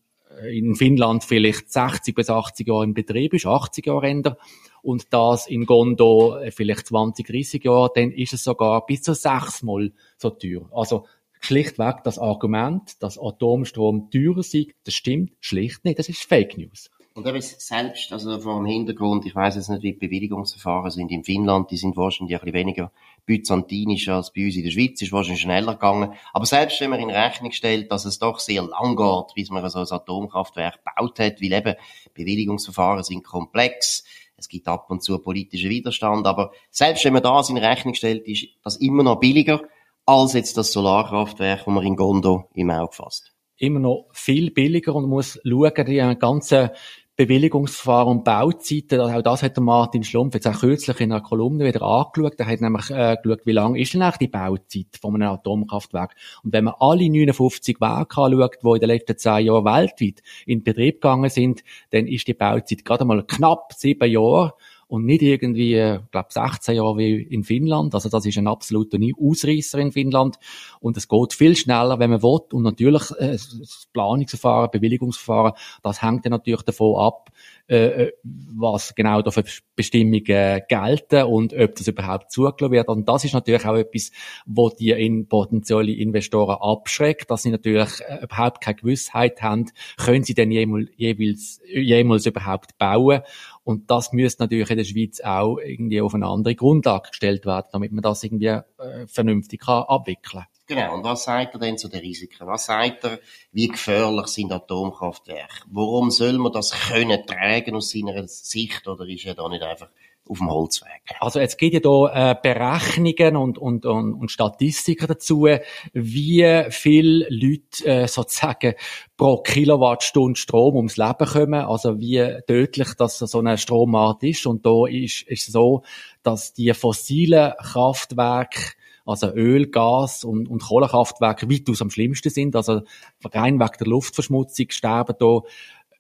in 0.50 0.75
Finnland 0.75 1.24
vielleicht 1.24 1.72
60 1.72 2.15
bis 2.15 2.30
80 2.30 2.68
Jahre 2.68 2.84
in 2.84 2.94
Betrieb 2.94 3.34
ist, 3.34 3.46
80 3.46 3.86
Jahre 3.86 4.04
Ränder, 4.04 4.38
und 4.82 5.12
das 5.12 5.48
in 5.48 5.65
Gondo 5.65 6.38
vielleicht 6.51 6.88
20, 6.88 7.25
30 7.25 7.63
Jahre, 7.63 7.92
dann 7.96 8.12
ist 8.12 8.34
es 8.34 8.44
sogar 8.44 8.86
bis 8.86 9.01
zu 9.01 9.13
sechsmal 9.15 9.92
so 10.18 10.30
teuer. 10.30 10.70
Also 10.72 11.06
schlichtweg 11.39 12.04
das 12.04 12.20
Argument, 12.20 13.01
dass 13.01 13.20
Atomstrom 13.20 14.10
teurer 14.12 14.44
sei, 14.44 14.68
das 14.84 14.94
stimmt 14.94 15.32
schlicht 15.39 15.86
nicht. 15.86 16.00
Das 16.00 16.10
ist 16.10 16.24
Fake 16.24 16.58
News. 16.58 16.89
Und 17.15 17.25
eben 17.25 17.39
selbst, 17.39 18.12
also 18.12 18.41
vor 18.41 18.57
dem 18.57 18.65
Hintergrund, 18.65 19.25
ich 19.25 19.34
weiß 19.34 19.55
jetzt 19.55 19.69
nicht, 19.69 19.84
wie 19.84 19.93
die 19.93 20.00
Bewilligungsverfahren 20.00 20.91
sind 20.91 21.10
in 21.12 21.24
Finnland, 21.24 21.72
die 21.72 21.77
sind 21.77 21.95
wahrscheinlich 21.95 22.36
ein 22.36 22.41
bisschen 22.41 22.53
weniger 22.53 22.91
byzantinisch 23.25 24.10
als 24.10 24.34
bei 24.34 24.43
uns 24.43 24.57
in 24.57 24.65
der 24.65 24.72
Schweiz, 24.72 25.01
ist 25.01 25.13
wahrscheinlich 25.13 25.43
schneller 25.43 25.75
gegangen. 25.75 26.12
Aber 26.34 26.45
selbst 26.45 26.81
wenn 26.81 26.89
man 26.89 27.00
in 27.00 27.10
Rechnung 27.10 27.53
stellt, 27.53 27.89
dass 27.89 28.03
es 28.03 28.19
doch 28.19 28.39
sehr 28.39 28.63
lang 28.63 28.98
geht, 28.98 29.34
bis 29.34 29.50
man 29.50 29.67
so 29.69 29.79
ein 29.79 29.88
Atomkraftwerk 29.89 30.84
gebaut 30.84 31.19
hat, 31.19 31.41
weil 31.41 31.53
eben 31.53 31.75
Bewilligungsverfahren 32.13 33.03
sind 33.05 33.24
komplex, 33.24 34.03
es 34.36 34.50
gibt 34.50 34.67
ab 34.67 34.91
und 34.91 35.01
zu 35.01 35.17
politischen 35.17 35.69
Widerstand, 35.69 36.27
aber 36.27 36.51
selbst 36.69 37.05
wenn 37.05 37.13
man 37.13 37.24
das 37.24 37.50
in 37.50 37.57
Rechnung 37.57 37.93
stellt, 37.93 38.27
ist 38.27 38.48
das 38.62 38.75
immer 38.75 39.03
noch 39.03 39.22
billiger 39.22 39.62
als 40.05 40.34
jetzt 40.34 40.57
das 40.57 40.74
Solarkraftwerk, 40.74 41.60
das 41.63 41.74
man 41.74 41.86
in 41.86 41.95
Gondo 41.95 42.50
im 42.55 42.72
Auge 42.72 42.91
fasst. 42.91 43.31
Immer 43.57 43.79
noch 43.79 44.10
viel 44.12 44.51
billiger 44.51 44.93
und 44.93 45.07
muss 45.07 45.39
schauen, 45.45 45.86
die 45.86 46.15
ganzen 46.19 46.72
Bewilligungsverfahren 47.17 48.17
und 48.17 48.24
Bauzeiten, 48.25 49.00
auch 49.00 49.22
das 49.22 49.41
hat 49.41 49.55
der 49.55 49.63
Martin 49.63 50.03
Schlumpf 50.03 50.34
jetzt 50.34 50.48
auch 50.48 50.60
kürzlich 50.60 51.00
in 51.00 51.13
einer 51.13 51.22
Kolumne 51.22 51.65
wieder 51.65 51.81
angeschaut. 51.81 52.34
Er 52.38 52.48
hat 52.48 52.60
nämlich 52.60 52.89
äh, 52.89 53.15
geschaut, 53.24 53.45
wie 53.45 53.53
lang 53.53 53.75
ist 53.75 53.93
denn 53.93 54.01
eigentlich 54.01 54.17
die 54.17 54.27
Bauzeit 54.27 55.00
von 55.00 55.15
einem 55.15 55.31
Atomkraftwerk. 55.31 56.13
Und 56.43 56.51
wenn 56.51 56.65
man 56.65 56.74
alle 56.79 57.10
59 57.10 57.79
Werke 57.79 58.22
anschaut, 58.22 58.57
die 58.62 58.67
in 58.67 58.79
den 58.79 58.89
letzten 58.89 59.17
zehn 59.17 59.45
Jahren 59.45 59.63
weltweit 59.63 60.22
in 60.45 60.63
Betrieb 60.63 60.95
gegangen 61.01 61.29
sind, 61.29 61.63
dann 61.91 62.07
ist 62.07 62.27
die 62.27 62.34
Bauzeit 62.34 62.84
gerade 62.84 63.05
mal 63.05 63.24
knapp 63.25 63.72
sieben 63.74 64.12
Jahre 64.12 64.53
und 64.88 65.06
nicht 65.06 65.22
irgendwie, 65.22 65.75
ich 65.75 66.12
glaube 66.12 66.27
16 66.30 66.75
Jahre 66.75 66.98
wie 66.98 67.22
in 67.22 67.44
Finnland. 67.44 67.96
Also 67.96 68.10
das 68.10 68.25
ist 68.25 68.38
ein 68.38 68.48
absoluter 68.48 68.98
Ausreißer 69.20 69.80
in 69.80 69.92
Finnland 69.92 70.38
und 70.80 70.96
es 70.98 71.08
geht 71.08 71.34
viel 71.34 71.56
schneller, 71.56 72.00
wenn 72.00 72.12
man 72.12 72.22
will. 72.22 72.39
Und 72.51 72.63
natürlich 72.63 73.10
äh, 73.18 73.32
das 73.32 73.88
Planungsverfahren, 73.94 74.70
Bewilligungsverfahren, 74.72 75.54
das 75.82 76.01
hängt 76.01 76.25
dann 76.25 76.32
natürlich 76.32 76.62
davon 76.62 77.00
ab, 77.00 77.32
äh, 77.67 78.03
äh, 78.05 78.13
was 78.24 78.93
genau 78.93 79.24
da 79.24 79.31
für 79.31 79.43
Bestimmungen 79.75 80.24
gelten 80.24 81.24
und 81.24 81.51
ob 81.53 81.75
das 81.75 81.88
überhaupt 81.88 82.31
zugelassen 82.31 82.72
wird. 82.72 82.88
Und 82.89 83.10
das 83.10 83.25
ist 83.25 83.34
natürlich 83.34 83.65
auch 83.65 83.75
etwas, 83.75 84.12
wo 84.45 84.69
die 84.69 84.91
in 84.91 85.27
potenzielle 85.27 85.91
Investoren 85.91 86.57
abschreckt, 86.60 87.31
dass 87.31 87.41
sie 87.41 87.50
natürlich 87.50 88.01
äh, 88.07 88.24
überhaupt 88.24 88.62
keine 88.62 88.75
Gewissheit 88.75 89.41
haben, 89.41 89.65
können 89.98 90.24
sie 90.24 90.36
denn 90.36 90.51
jemals, 90.51 90.89
jeweils, 90.95 91.60
jemals 91.67 92.27
überhaupt 92.27 92.77
bauen. 92.77 93.22
Und 93.63 93.89
das 93.89 94.13
müsste 94.13 94.43
natürlich 94.43 94.69
in 94.69 94.77
der 94.77 94.86
Schweiz 94.86 95.19
auch 95.22 95.57
irgendwie 95.57 96.01
auf 96.01 96.13
eine 96.13 96.27
andere 96.27 96.53
Grundlage 96.53 97.10
gestellt 97.10 97.48
werden, 97.48 97.65
damit 97.72 97.91
man 97.91 98.03
das 98.03 98.24
irgendwie 98.24 98.45
äh, 98.45 98.62
vernünftig 99.07 99.62
kann 99.62 99.86
abwickeln 99.88 100.43
kann. 100.43 100.55
Genau. 100.67 100.95
Und 100.95 101.03
was 101.03 101.25
sagt 101.25 101.53
er 101.53 101.60
denn 101.60 101.77
zu 101.77 101.89
den 101.89 102.00
Risiken? 102.00 102.48
Was 102.48 102.65
sagt 102.65 103.03
er, 103.03 103.19
wie 103.51 103.67
gefährlich 103.67 104.27
sind 104.27 104.51
Atomkraftwerke? 104.51 105.63
Warum 105.67 106.10
soll 106.10 106.38
man 106.39 106.51
das 106.51 106.72
können 106.72 107.25
tragen 107.25 107.75
aus 107.75 107.91
seiner 107.91 108.27
Sicht 108.27 108.88
oder 108.88 109.05
ist 109.07 109.25
er 109.25 109.36
da 109.36 109.48
nicht 109.48 109.62
einfach 109.62 109.89
auf 110.27 110.39
dem 110.39 110.50
Holzweg. 110.50 111.03
Also 111.19 111.39
es 111.39 111.57
geht 111.57 111.74
ja 111.74 111.79
da 111.79 112.31
äh, 112.31 112.36
Berechnungen 112.41 113.36
und, 113.36 113.57
und, 113.57 113.86
und, 113.86 114.13
und 114.13 114.31
Statistiken 114.31 115.07
dazu, 115.07 115.48
wie 115.93 116.63
viel 116.69 117.27
Leute 117.29 117.86
äh, 117.86 118.07
sozusagen 118.07 118.74
pro 119.17 119.38
Kilowattstunde 119.43 120.39
Strom 120.39 120.77
ums 120.77 120.98
Leben 120.98 121.27
kommen, 121.27 121.53
also 121.65 122.00
wie 122.00 122.39
tödlich 122.48 122.93
das 122.95 123.19
so 123.19 123.39
eine 123.39 123.57
Stromart 123.57 124.24
ist. 124.24 124.45
Und 124.48 124.65
da 124.65 124.88
ist, 124.88 125.24
ist 125.24 125.51
so, 125.51 125.84
dass 126.24 126.53
die 126.53 126.74
fossilen 126.74 127.54
Kraftwerke 127.62 128.73
also 129.06 129.32
Öl, 129.34 129.68
Gas 129.68 130.24
und, 130.24 130.50
und 130.50 130.63
Kohlekraftwerke 130.63 131.50
weitaus 131.50 131.82
am 131.82 131.89
schlimmsten 131.89 132.30
sind. 132.30 132.56
Also 132.56 132.82
rein 133.24 133.60
wegen 133.60 133.78
der 133.80 133.88
Luftverschmutzung 133.88 134.68
sterben 134.70 135.15
da 135.20 135.41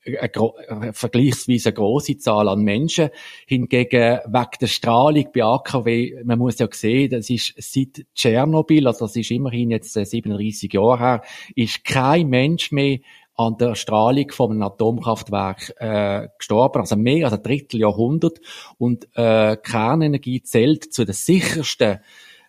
eine, 0.05 0.93
vergleichsweise 0.93 1.73
große 1.73 2.17
Zahl 2.17 2.47
an 2.47 2.61
Menschen. 2.61 3.09
Hingegen 3.47 4.19
wegen 4.25 4.49
der 4.61 4.67
Strahlung 4.67 5.27
bei 5.33 5.43
AKW, 5.43 6.23
man 6.23 6.39
muss 6.39 6.59
ja 6.59 6.67
sehen, 6.71 7.11
das 7.11 7.29
ist 7.29 7.53
seit 7.57 8.05
Tschernobyl, 8.13 8.87
also 8.87 9.05
das 9.05 9.15
ist 9.15 9.31
immerhin 9.31 9.71
jetzt 9.71 9.93
37 9.93 10.73
äh, 10.73 10.77
Jahre 10.77 10.99
her, 10.99 11.21
ist 11.55 11.83
kein 11.83 12.27
Mensch 12.29 12.71
mehr 12.71 12.99
an 13.37 13.57
der 13.57 13.75
Strahlung 13.75 14.31
von 14.31 14.51
einem 14.51 14.61
Atomkraftwerk 14.61 15.73
äh, 15.77 16.29
gestorben, 16.37 16.79
also 16.79 16.95
mehr 16.95 17.25
als 17.25 17.33
ein 17.33 17.43
Dritteljahrhundert. 17.43 18.39
Und 18.77 19.09
äh, 19.15 19.57
Kernenergie 19.57 20.41
zählt 20.41 20.93
zu 20.93 21.03
den 21.03 21.13
sichersten 21.13 21.99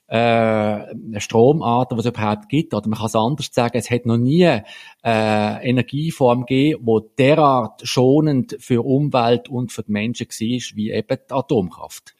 äh, 0.09 1.21
Stromarten, 1.21 1.99
was 1.99 2.05
es 2.05 2.13
überhaupt 2.13 2.49
gibt. 2.49 2.75
Oder 2.75 2.89
man 2.89 2.99
kann 2.99 3.07
es 3.07 3.17
anders 3.17 3.51
sagen, 3.53 3.77
es 3.77 3.91
hat 3.91 4.07
noch 4.07 4.17
nie 4.17 4.45
äh, 4.45 5.69
Energieform 5.69 6.47
gegeben, 6.47 6.83
wo 6.85 7.01
derart 7.01 7.83
schonend 7.85 8.57
für 8.61 8.85
Umwelt 8.85 9.49
und 9.49 9.73
für 9.73 9.83
die 9.83 9.93
Menschen 9.93 10.29
war, 10.29 10.77
wie 10.77 10.91
eben 10.91 11.19
die 11.29 11.33
Atomkraft. 11.33 12.15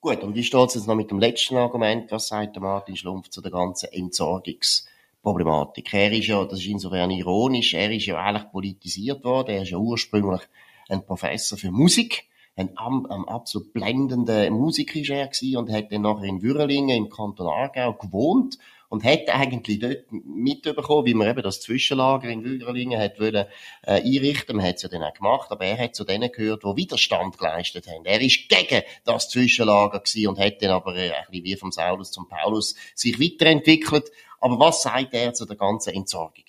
Gut, 0.00 0.22
und 0.22 0.36
wie 0.36 0.44
steht 0.44 0.68
es 0.68 0.74
jetzt 0.74 0.86
noch 0.86 0.94
mit 0.94 1.10
dem 1.10 1.18
letzten 1.18 1.56
Argument? 1.56 2.12
Was 2.12 2.28
sagt 2.28 2.54
der 2.54 2.62
Martin 2.62 2.96
Schlumpf 2.96 3.28
zu 3.28 3.40
der 3.40 3.50
ganzen 3.50 3.92
Entsorgungsproblematik? 3.92 5.92
Er 5.94 6.12
ist 6.12 6.28
ja, 6.28 6.44
das 6.44 6.60
ist 6.60 6.66
insofern 6.66 7.10
ironisch, 7.10 7.74
er 7.74 7.90
ist 7.90 8.06
ja 8.06 8.18
eigentlich 8.18 8.52
politisiert 8.52 9.24
worden. 9.24 9.56
Er 9.56 9.62
ist 9.62 9.70
ja 9.70 9.78
ursprünglich 9.78 10.42
ein 10.88 11.04
Professor 11.04 11.58
für 11.58 11.72
Musik 11.72 12.28
ein, 12.56 12.70
ein 12.76 13.24
absolut 13.28 13.72
blendender 13.72 14.50
Musiker 14.50 14.98
er 14.98 15.30
und 15.58 15.70
hat 15.70 15.92
dann 15.92 16.02
nachher 16.02 16.24
in 16.24 16.42
Würrelingen 16.42 16.96
im 16.96 17.10
Kanton 17.10 17.48
Aargau 17.48 17.92
gewohnt 17.92 18.58
und 18.88 19.04
hat 19.04 19.28
eigentlich 19.28 19.78
dort 19.78 20.04
mitbekommen, 20.10 21.06
wie 21.06 21.14
man 21.14 21.28
eben 21.28 21.42
das 21.42 21.60
Zwischenlager 21.60 22.28
in 22.28 22.44
Würrelingen 22.44 22.98
hat 22.98 23.20
wollen, 23.20 23.46
äh, 23.82 24.00
einrichten. 24.00 24.56
Man 24.56 24.64
hat 24.64 24.76
es 24.76 24.82
ja 24.82 24.88
dann 24.88 25.02
auch 25.02 25.12
gemacht, 25.12 25.50
aber 25.50 25.64
er 25.66 25.78
hat 25.78 25.94
zu 25.94 26.04
denen 26.04 26.30
gehört, 26.30 26.62
die 26.62 26.76
Widerstand 26.76 27.36
geleistet 27.36 27.88
haben. 27.88 28.04
Er 28.04 28.20
ist 28.20 28.48
gegen 28.48 28.82
das 29.04 29.28
Zwischenlager 29.28 30.00
gewesen 30.00 30.28
und 30.28 30.38
hat 30.38 30.62
dann 30.62 30.70
aber 30.70 30.96
äh, 30.96 31.10
ein 31.10 31.24
bisschen 31.30 31.44
wie 31.44 31.56
vom 31.56 31.72
Saulus 31.72 32.10
zum 32.10 32.28
Paulus 32.28 32.74
sich 32.94 33.20
weiterentwickelt. 33.20 34.10
Aber 34.40 34.58
was 34.58 34.82
sagt 34.82 35.12
er 35.14 35.34
zu 35.34 35.46
der 35.46 35.56
ganzen 35.56 35.94
Entsorgung? 35.94 36.44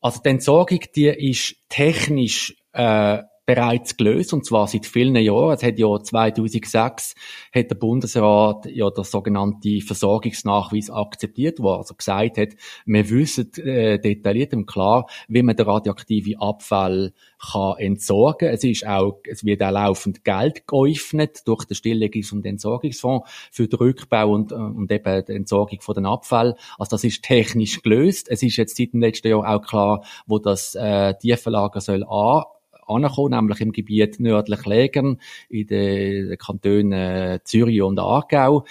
Also 0.00 0.20
die 0.20 0.30
Entsorgung, 0.30 0.80
die 0.96 1.06
ist 1.06 1.56
technisch 1.68 2.56
äh, 2.72 3.18
bereits 3.54 3.98
gelöst, 3.98 4.32
und 4.32 4.46
zwar 4.46 4.66
seit 4.66 4.86
vielen 4.86 5.14
Jahren. 5.16 5.52
Es 5.52 5.62
hat 5.62 5.78
ja 5.78 6.02
2006 6.02 7.14
hat 7.54 7.70
der 7.70 7.74
Bundesrat 7.74 8.64
ja 8.66 8.88
der 8.88 9.04
sogenannte 9.04 9.80
Versorgungsnachweis 9.82 10.88
akzeptiert, 10.88 11.58
wo 11.60 11.72
er 11.72 11.78
also 11.78 11.94
gesagt 11.94 12.38
hat, 12.38 12.48
wir 12.86 13.10
wissen 13.10 13.52
äh, 13.58 13.98
detailliert 13.98 14.54
und 14.54 14.64
klar, 14.64 15.06
wie 15.28 15.42
man 15.42 15.54
den 15.54 15.66
radioaktiven 15.66 16.40
Abfall 16.40 17.12
kann 17.50 17.76
entsorgen. 17.78 18.48
Es 18.48 18.64
ist 18.64 18.86
auch, 18.86 19.20
es 19.28 19.44
wird 19.44 19.62
auch 19.62 19.70
laufend 19.70 20.24
Geld 20.24 20.66
geöffnet 20.66 21.40
durch 21.44 21.64
den 21.66 21.76
Stilllegungs- 21.76 22.32
und 22.32 22.46
Entsorgungsfonds 22.46 23.28
für 23.50 23.68
den 23.68 23.78
Rückbau 23.78 24.30
und, 24.30 24.52
und 24.52 24.90
eben 24.90 25.24
die 25.26 25.32
Entsorgung 25.32 25.82
von 25.82 25.94
den 25.94 26.06
Abfall. 26.06 26.56
Also 26.78 26.90
das 26.90 27.04
ist 27.04 27.22
technisch 27.22 27.82
gelöst. 27.82 28.28
Es 28.30 28.42
ist 28.42 28.56
jetzt 28.56 28.78
seit 28.78 28.94
dem 28.94 29.00
letzten 29.00 29.28
Jahr 29.28 29.46
auch 29.46 29.60
klar, 29.60 30.04
wo 30.26 30.38
das 30.38 30.74
äh, 30.74 31.12
Tiefenlager 31.18 31.82
soll 31.82 32.04
an 32.04 32.44
angekommen, 32.94 33.30
nämlich 33.30 33.60
im 33.60 33.72
Gebiet 33.72 34.20
nördlich 34.20 34.64
Lägern, 34.66 35.18
in 35.48 35.66
den 35.66 36.38
Kantonen 36.38 36.92
äh, 36.92 37.40
Zürich 37.44 37.82
und 37.82 37.98
Aargau. 37.98 38.64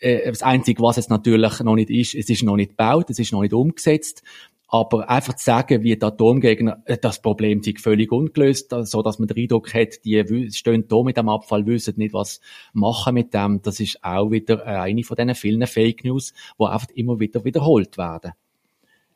Äh, 0.00 0.30
das 0.30 0.42
Einzige, 0.42 0.82
was 0.82 0.98
es 0.98 1.08
natürlich 1.08 1.60
noch 1.60 1.74
nicht 1.74 1.90
ist, 1.90 2.14
es 2.14 2.28
ist 2.28 2.42
noch 2.42 2.56
nicht 2.56 2.70
gebaut, 2.70 3.10
es 3.10 3.18
ist 3.18 3.32
noch 3.32 3.42
nicht 3.42 3.54
umgesetzt. 3.54 4.22
Aber 4.72 5.10
einfach 5.10 5.34
zu 5.34 5.44
sagen, 5.44 5.82
wie 5.82 5.96
die 5.96 6.04
Atomgegner, 6.04 6.80
äh, 6.84 6.96
das 6.96 7.20
Problem 7.20 7.60
sei 7.62 7.74
völlig 7.76 8.12
ungelöst, 8.12 8.72
so 8.82 9.02
dass 9.02 9.18
man 9.18 9.26
den 9.26 9.36
Eindruck 9.36 9.74
hat, 9.74 10.04
die 10.04 10.50
stehen 10.52 10.86
da 10.86 11.02
mit 11.02 11.16
dem 11.16 11.28
Abfall, 11.28 11.66
wissen 11.66 11.94
nicht, 11.96 12.14
was 12.14 12.40
machen 12.72 13.14
mit 13.14 13.34
dem, 13.34 13.62
das 13.62 13.80
ist 13.80 14.02
auch 14.04 14.30
wieder 14.30 14.64
eine 14.64 15.02
von 15.02 15.16
diesen 15.16 15.34
vielen 15.34 15.66
Fake 15.66 16.04
News, 16.04 16.32
die 16.58 16.64
einfach 16.64 16.88
immer 16.94 17.18
wieder 17.18 17.44
wiederholt 17.44 17.98
werden. 17.98 18.32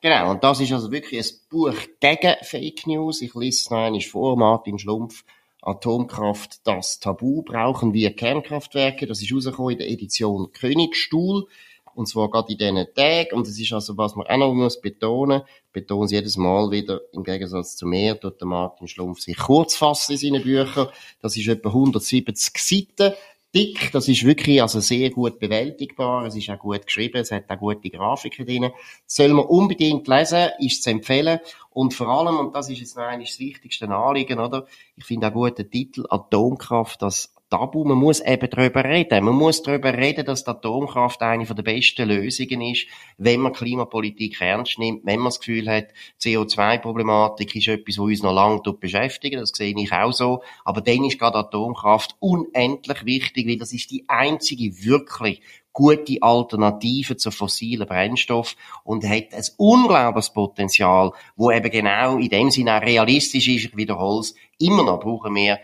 Genau, 0.04 0.32
und 0.32 0.44
das 0.44 0.60
ist 0.60 0.70
also 0.70 0.92
wirklich 0.92 1.18
ein 1.18 1.48
Buch 1.48 1.74
gegen 1.98 2.34
Fake 2.42 2.86
News. 2.86 3.22
Ich 3.22 3.34
lese 3.34 3.62
es 3.62 3.70
noch 3.70 3.78
einmal 3.78 4.02
vor, 4.02 4.36
Martin 4.36 4.78
Schlumpf, 4.78 5.24
Atomkraft, 5.62 6.60
das 6.64 7.00
Tabu, 7.00 7.40
brauchen 7.40 7.94
wir 7.94 8.14
Kernkraftwerke. 8.14 9.06
Das 9.06 9.22
ist 9.22 9.34
rausgekommen 9.34 9.72
in 9.72 9.78
der 9.78 9.88
Edition 9.88 10.52
Königstuhl. 10.52 11.46
Und 11.94 12.06
zwar 12.06 12.28
gerade 12.28 12.52
in 12.52 12.58
diesen 12.58 12.94
Tagen. 12.94 13.34
Und 13.34 13.46
das 13.46 13.58
ist 13.58 13.72
also, 13.72 13.96
was 13.96 14.14
man 14.14 14.26
auch 14.26 14.36
noch 14.36 14.52
muss 14.52 14.78
betonen, 14.78 15.40
betonen 15.72 16.08
sie 16.08 16.16
jedes 16.16 16.36
Mal 16.36 16.70
wieder, 16.70 17.00
im 17.14 17.24
Gegensatz 17.24 17.74
zu 17.74 17.86
mir, 17.86 18.20
tut 18.20 18.38
der 18.38 18.46
Martin 18.46 18.88
Schlumpf 18.88 19.20
sich 19.20 19.38
kurz 19.38 19.74
fassen 19.74 20.12
in 20.12 20.18
seinen 20.18 20.42
Büchern. 20.42 20.88
Das 21.22 21.34
ist 21.34 21.48
etwa 21.48 21.70
170 21.70 22.58
Seiten 22.58 23.14
dick, 23.54 23.92
das 23.92 24.08
ist 24.08 24.24
wirklich 24.24 24.60
also 24.60 24.80
sehr 24.80 25.10
gut 25.10 25.38
bewältigbar, 25.38 26.26
es 26.26 26.34
ist 26.34 26.50
auch 26.50 26.58
gut 26.58 26.86
geschrieben, 26.86 27.18
es 27.18 27.30
hat 27.30 27.50
auch 27.50 27.58
gute 27.58 27.90
Grafiken 27.90 28.46
drin. 28.46 28.70
soll 29.06 29.28
man 29.28 29.44
unbedingt 29.44 30.08
lesen, 30.08 30.50
ist 30.58 30.82
zu 30.82 30.90
empfehlen. 30.90 31.40
Und 31.70 31.94
vor 31.94 32.08
allem, 32.08 32.38
und 32.38 32.54
das 32.54 32.70
ist 32.70 32.80
jetzt 32.80 32.96
noch 32.96 33.04
eines 33.04 33.30
das 33.30 33.40
wichtigste 33.40 33.88
Anliegen, 33.88 34.38
oder? 34.38 34.66
Ich 34.96 35.04
finde 35.04 35.28
auch 35.28 35.32
gut 35.32 35.58
den 35.58 35.70
Titel 35.70 36.04
Atomkraft, 36.08 37.02
das 37.02 37.34
Tabu. 37.54 37.84
Man 37.84 37.98
muss 37.98 38.18
eben 38.20 38.50
darüber 38.50 38.82
reden. 38.82 39.24
Man 39.24 39.34
muss 39.34 39.62
darüber 39.62 39.96
reden, 39.96 40.26
dass 40.26 40.42
die 40.42 40.50
Atomkraft 40.50 41.22
eine 41.22 41.44
der 41.44 41.62
besten 41.62 42.08
Lösungen 42.08 42.60
ist, 42.62 42.86
wenn 43.16 43.40
man 43.40 43.52
Klimapolitik 43.52 44.40
ernst 44.40 44.80
nimmt, 44.80 45.06
wenn 45.06 45.20
man 45.20 45.26
das 45.26 45.38
Gefühl 45.38 45.70
hat, 45.70 45.86
CO2-Problematik 46.20 47.54
ist 47.54 47.68
etwas, 47.68 47.98
was 47.98 48.04
uns 48.04 48.22
noch 48.24 48.32
lange 48.32 48.60
beschäftigt. 48.72 49.36
Das 49.36 49.50
sehe 49.50 49.72
ich 49.76 49.92
auch 49.92 50.12
so. 50.12 50.42
Aber 50.64 50.80
dann 50.80 51.04
ist 51.04 51.20
gerade 51.20 51.38
Atomkraft 51.38 52.16
unendlich 52.18 53.04
wichtig, 53.04 53.46
weil 53.46 53.58
das 53.58 53.72
ist 53.72 53.92
die 53.92 54.04
einzige 54.08 54.84
wirklich 54.84 55.40
gute 55.72 56.22
Alternative 56.22 57.16
zu 57.16 57.30
fossilen 57.30 57.86
Brennstoff 57.86 58.56
und 58.82 59.04
hat 59.04 59.32
ein 59.32 59.44
unglaubliches 59.58 60.32
Potenzial, 60.32 61.12
wo 61.36 61.52
eben 61.52 61.70
genau 61.70 62.16
in 62.18 62.28
dem 62.28 62.50
Sinne 62.50 62.78
auch 62.78 62.82
realistisch 62.82 63.46
ist. 63.46 63.64
Ich 63.66 63.76
wiederhole 63.76 64.20
es, 64.20 64.34
immer 64.58 64.84
noch 64.84 65.00
brauchen 65.00 65.34
wir 65.36 65.58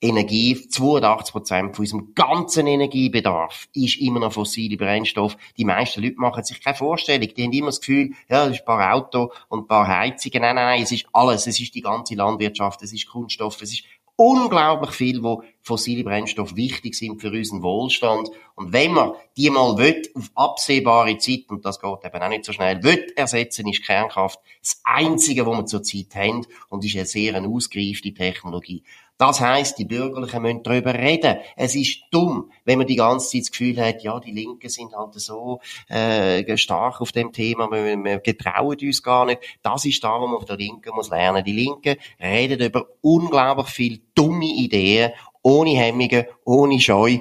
Energie, 0.00 0.68
82 0.68 1.32
Prozent 1.32 1.76
von 1.76 1.82
unserem 1.82 2.14
ganzen 2.14 2.66
Energiebedarf 2.66 3.68
ist 3.72 4.00
immer 4.00 4.20
noch 4.20 4.32
fossile 4.32 4.76
Brennstoff. 4.76 5.36
Die 5.56 5.64
meisten 5.64 6.02
Leute 6.02 6.16
machen 6.18 6.44
sich 6.44 6.60
keine 6.60 6.76
Vorstellung. 6.76 7.28
Die 7.34 7.42
haben 7.42 7.52
immer 7.52 7.68
das 7.68 7.80
Gefühl, 7.80 8.10
ja, 8.28 8.44
das 8.44 8.56
ist 8.56 8.60
ein 8.60 8.66
paar 8.66 8.94
Auto 8.94 9.32
und 9.48 9.60
ein 9.60 9.66
paar 9.66 9.88
Heizungen. 9.88 10.42
Nein, 10.42 10.56
nein, 10.56 10.66
nein, 10.66 10.82
es 10.82 10.92
ist 10.92 11.06
alles. 11.12 11.46
Es 11.46 11.58
ist 11.58 11.74
die 11.74 11.80
ganze 11.80 12.14
Landwirtschaft, 12.14 12.82
es 12.82 12.92
ist 12.92 13.08
Kunststoff, 13.08 13.60
es 13.62 13.72
ist 13.72 13.84
unglaublich 14.16 14.92
viel, 14.92 15.22
wo 15.22 15.42
fossile 15.60 16.04
Brennstoffe 16.04 16.54
wichtig 16.54 16.94
sind 16.94 17.20
für 17.20 17.30
unseren 17.30 17.62
Wohlstand. 17.62 18.30
Und 18.54 18.72
wenn 18.72 18.92
man 18.92 19.12
die 19.36 19.50
mal 19.50 19.76
will, 19.76 20.02
auf 20.14 20.30
absehbare 20.34 21.16
Zeit, 21.18 21.44
und 21.48 21.64
das 21.64 21.80
geht 21.80 22.04
eben 22.04 22.22
auch 22.22 22.28
nicht 22.28 22.44
so 22.44 22.52
schnell, 22.52 22.82
will 22.82 23.12
ersetzen, 23.16 23.68
ist 23.68 23.84
Kernkraft 23.84 24.38
das 24.60 24.80
Einzige, 24.84 25.46
was 25.46 25.56
wir 25.56 25.66
zurzeit 25.66 26.14
haben 26.14 26.46
und 26.68 26.84
ist 26.84 26.94
eine 26.96 27.06
sehr 27.06 27.42
ausgereifte 27.42 28.14
Technologie. 28.14 28.82
Das 29.16 29.40
heißt, 29.40 29.78
die 29.78 29.84
Bürgerlichen 29.84 30.42
müssen 30.42 30.62
darüber 30.64 30.92
reden. 30.94 31.36
Es 31.56 31.76
ist 31.76 32.02
dumm, 32.10 32.50
wenn 32.64 32.78
man 32.78 32.86
die 32.88 32.96
ganze 32.96 33.28
Zeit 33.28 33.42
das 33.42 33.50
Gefühl 33.52 33.80
hat, 33.80 34.02
ja, 34.02 34.18
die 34.18 34.32
Linken 34.32 34.68
sind 34.68 34.92
halt 34.94 35.14
so 35.14 35.60
äh, 35.88 36.56
stark 36.56 37.00
auf 37.00 37.12
dem 37.12 37.32
Thema, 37.32 37.70
wir, 37.70 37.96
wir 38.02 38.18
getrauen 38.18 38.76
uns 38.80 39.02
gar 39.02 39.26
nicht. 39.26 39.40
Das 39.62 39.84
ist 39.84 40.02
da, 40.02 40.20
was 40.20 40.28
man 40.28 40.36
auf 40.36 40.44
der 40.44 40.56
Linken 40.56 40.94
muss 40.94 41.10
lernen. 41.10 41.44
Die 41.44 41.52
Linken 41.52 41.96
reden 42.20 42.60
über 42.60 42.86
unglaublich 43.02 43.68
viele 43.68 43.98
dumme 44.16 44.46
Ideen, 44.46 45.12
ohne 45.42 45.70
Hemmungen, 45.70 46.24
ohne 46.44 46.80
Scheu. 46.80 47.18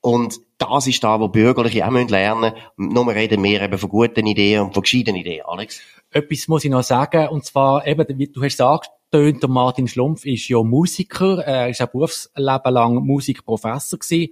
Und 0.00 0.40
das 0.58 0.86
ist 0.86 1.04
da, 1.04 1.20
wo 1.20 1.28
Bürgerliche 1.28 1.86
auch 1.86 1.90
lernen. 1.90 2.52
Nur 2.76 3.08
reden 3.08 3.42
wir 3.42 3.60
eben 3.60 3.78
von 3.78 3.88
guten 3.90 4.26
Ideen 4.26 4.62
und 4.62 4.74
von 4.74 4.82
gescheiten 4.82 5.16
Ideen, 5.16 5.44
Alex. 5.46 5.80
Etwas 6.10 6.48
muss 6.48 6.64
ich 6.64 6.70
noch 6.70 6.82
sagen, 6.82 7.28
und 7.28 7.44
zwar 7.44 7.86
eben, 7.86 8.06
du 8.06 8.42
hast 8.42 8.52
gesagt, 8.52 8.90
tönt, 9.14 9.44
der 9.44 9.48
Martin 9.48 9.86
Schlumpf 9.86 10.26
ist 10.26 10.48
ja 10.48 10.60
Musiker, 10.64 11.38
er 11.38 11.68
ist 11.68 11.80
ein 11.80 11.86
Berufsleben 11.92 12.74
lang 12.74 12.94
Musikprofessor 12.96 14.00
gewesen. 14.00 14.30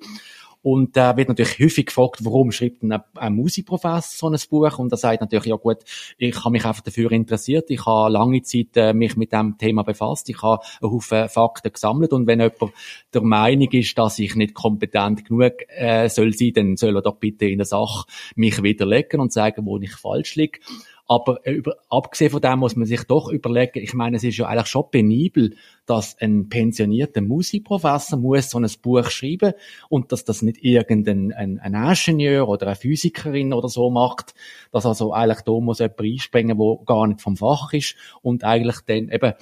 Und 0.61 0.97
er 0.97 1.13
äh, 1.13 1.17
wird 1.17 1.29
natürlich 1.29 1.61
häufig 1.61 1.87
gefragt, 1.87 2.25
warum 2.25 2.51
schreibt 2.51 2.83
ein, 2.83 3.01
ein 3.15 3.35
Musikprofessor 3.35 4.03
so 4.03 4.29
ein 4.29 4.49
Buch? 4.51 4.79
Und 4.79 4.93
er 4.93 4.97
sagt 4.97 5.21
natürlich, 5.21 5.47
ja 5.47 5.57
gut, 5.57 5.79
ich 6.19 6.37
habe 6.37 6.51
mich 6.51 6.65
einfach 6.65 6.83
dafür 6.83 7.13
interessiert. 7.13 7.71
Ich 7.71 7.87
habe 7.87 8.13
lange 8.13 8.43
Zeit 8.43 8.77
äh, 8.77 8.93
mich 8.93 9.17
mit 9.17 9.33
dem 9.33 9.57
Thema 9.57 9.85
befasst. 9.85 10.29
Ich 10.29 10.43
habe 10.43 10.63
einen 10.81 10.91
Haufen 10.93 11.29
Fakten 11.29 11.73
gesammelt. 11.73 12.13
Und 12.13 12.27
wenn 12.27 12.41
jemand 12.41 12.73
der 13.15 13.23
Meinung 13.23 13.69
ist, 13.71 13.97
dass 13.97 14.19
ich 14.19 14.35
nicht 14.35 14.55
kompetent 14.55 15.25
genug 15.25 15.55
äh, 15.69 16.09
soll 16.09 16.33
sein, 16.33 16.53
dann 16.55 16.77
soll 16.77 16.97
er 16.97 17.03
doch 17.03 17.17
bitte 17.19 17.47
in 17.47 17.59
der 17.59 17.67
Sache 17.67 18.07
mich 18.35 18.65
widerlegen 18.65 19.21
und 19.21 19.33
sagen, 19.33 19.65
wo 19.65 19.79
ich 19.79 19.95
falsch 19.95 20.35
liege. 20.35 20.59
Aber 21.07 21.45
äh, 21.47 21.53
über, 21.53 21.77
abgesehen 21.89 22.31
von 22.31 22.41
dem 22.41 22.61
muss 22.61 22.77
man 22.77 22.87
sich 22.87 23.05
doch 23.05 23.29
überlegen, 23.29 23.81
ich 23.81 23.95
meine, 23.95 24.17
es 24.17 24.25
ist 24.25 24.37
ja 24.37 24.47
eigentlich 24.47 24.69
schon 24.69 24.91
penibel, 24.91 25.57
dass 25.87 26.17
ein 26.19 26.49
pensionierter 26.49 27.21
Musikprofessor 27.21 28.19
muss 28.19 28.51
so 28.51 28.59
ein 28.59 28.71
Buch 28.83 29.11
schreiben 29.11 29.53
und 29.89 30.13
dass 30.13 30.25
das 30.25 30.43
nicht 30.43 30.63
irgendein 30.63 31.33
ein, 31.33 31.59
ein 31.59 31.75
Ingenieur 31.75 32.49
oder 32.49 32.67
eine 32.67 32.77
Physikerin 32.77 33.53
oder 33.53 33.69
so 33.69 33.91
macht, 33.91 34.35
dass 34.71 34.87
also 34.87 35.13
eigentlich 35.13 35.43
da 35.43 35.53
muss 35.53 35.81
jemand 35.81 36.01
einspringen, 36.01 36.59
wo 36.59 36.79
gar 36.85 37.07
nicht 37.07 37.21
vom 37.21 37.37
Fach 37.37 37.73
ist 37.73 37.97
und 38.23 38.45
eigentlich 38.45 38.81
dann 38.87 39.09
eben 39.09 39.35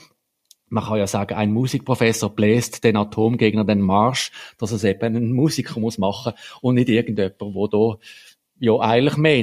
man 0.72 0.84
kann 0.84 0.98
ja 0.98 1.06
sagen, 1.08 1.34
ein 1.34 1.52
Musikprofessor 1.52 2.30
bläst 2.30 2.84
den 2.84 2.96
Atomgegner 2.96 3.64
den 3.64 3.80
Marsch, 3.80 4.30
dass 4.56 4.70
es 4.70 4.84
eben 4.84 5.16
ein 5.16 5.32
Musiker 5.32 5.80
muss 5.80 5.98
machen 5.98 6.32
und 6.62 6.76
nicht 6.76 6.88
irgendjemand, 6.88 7.40
wo 7.40 7.66
da 7.66 7.98
ja 8.60 8.78
eigentlich 8.78 9.16
mehr 9.16 9.42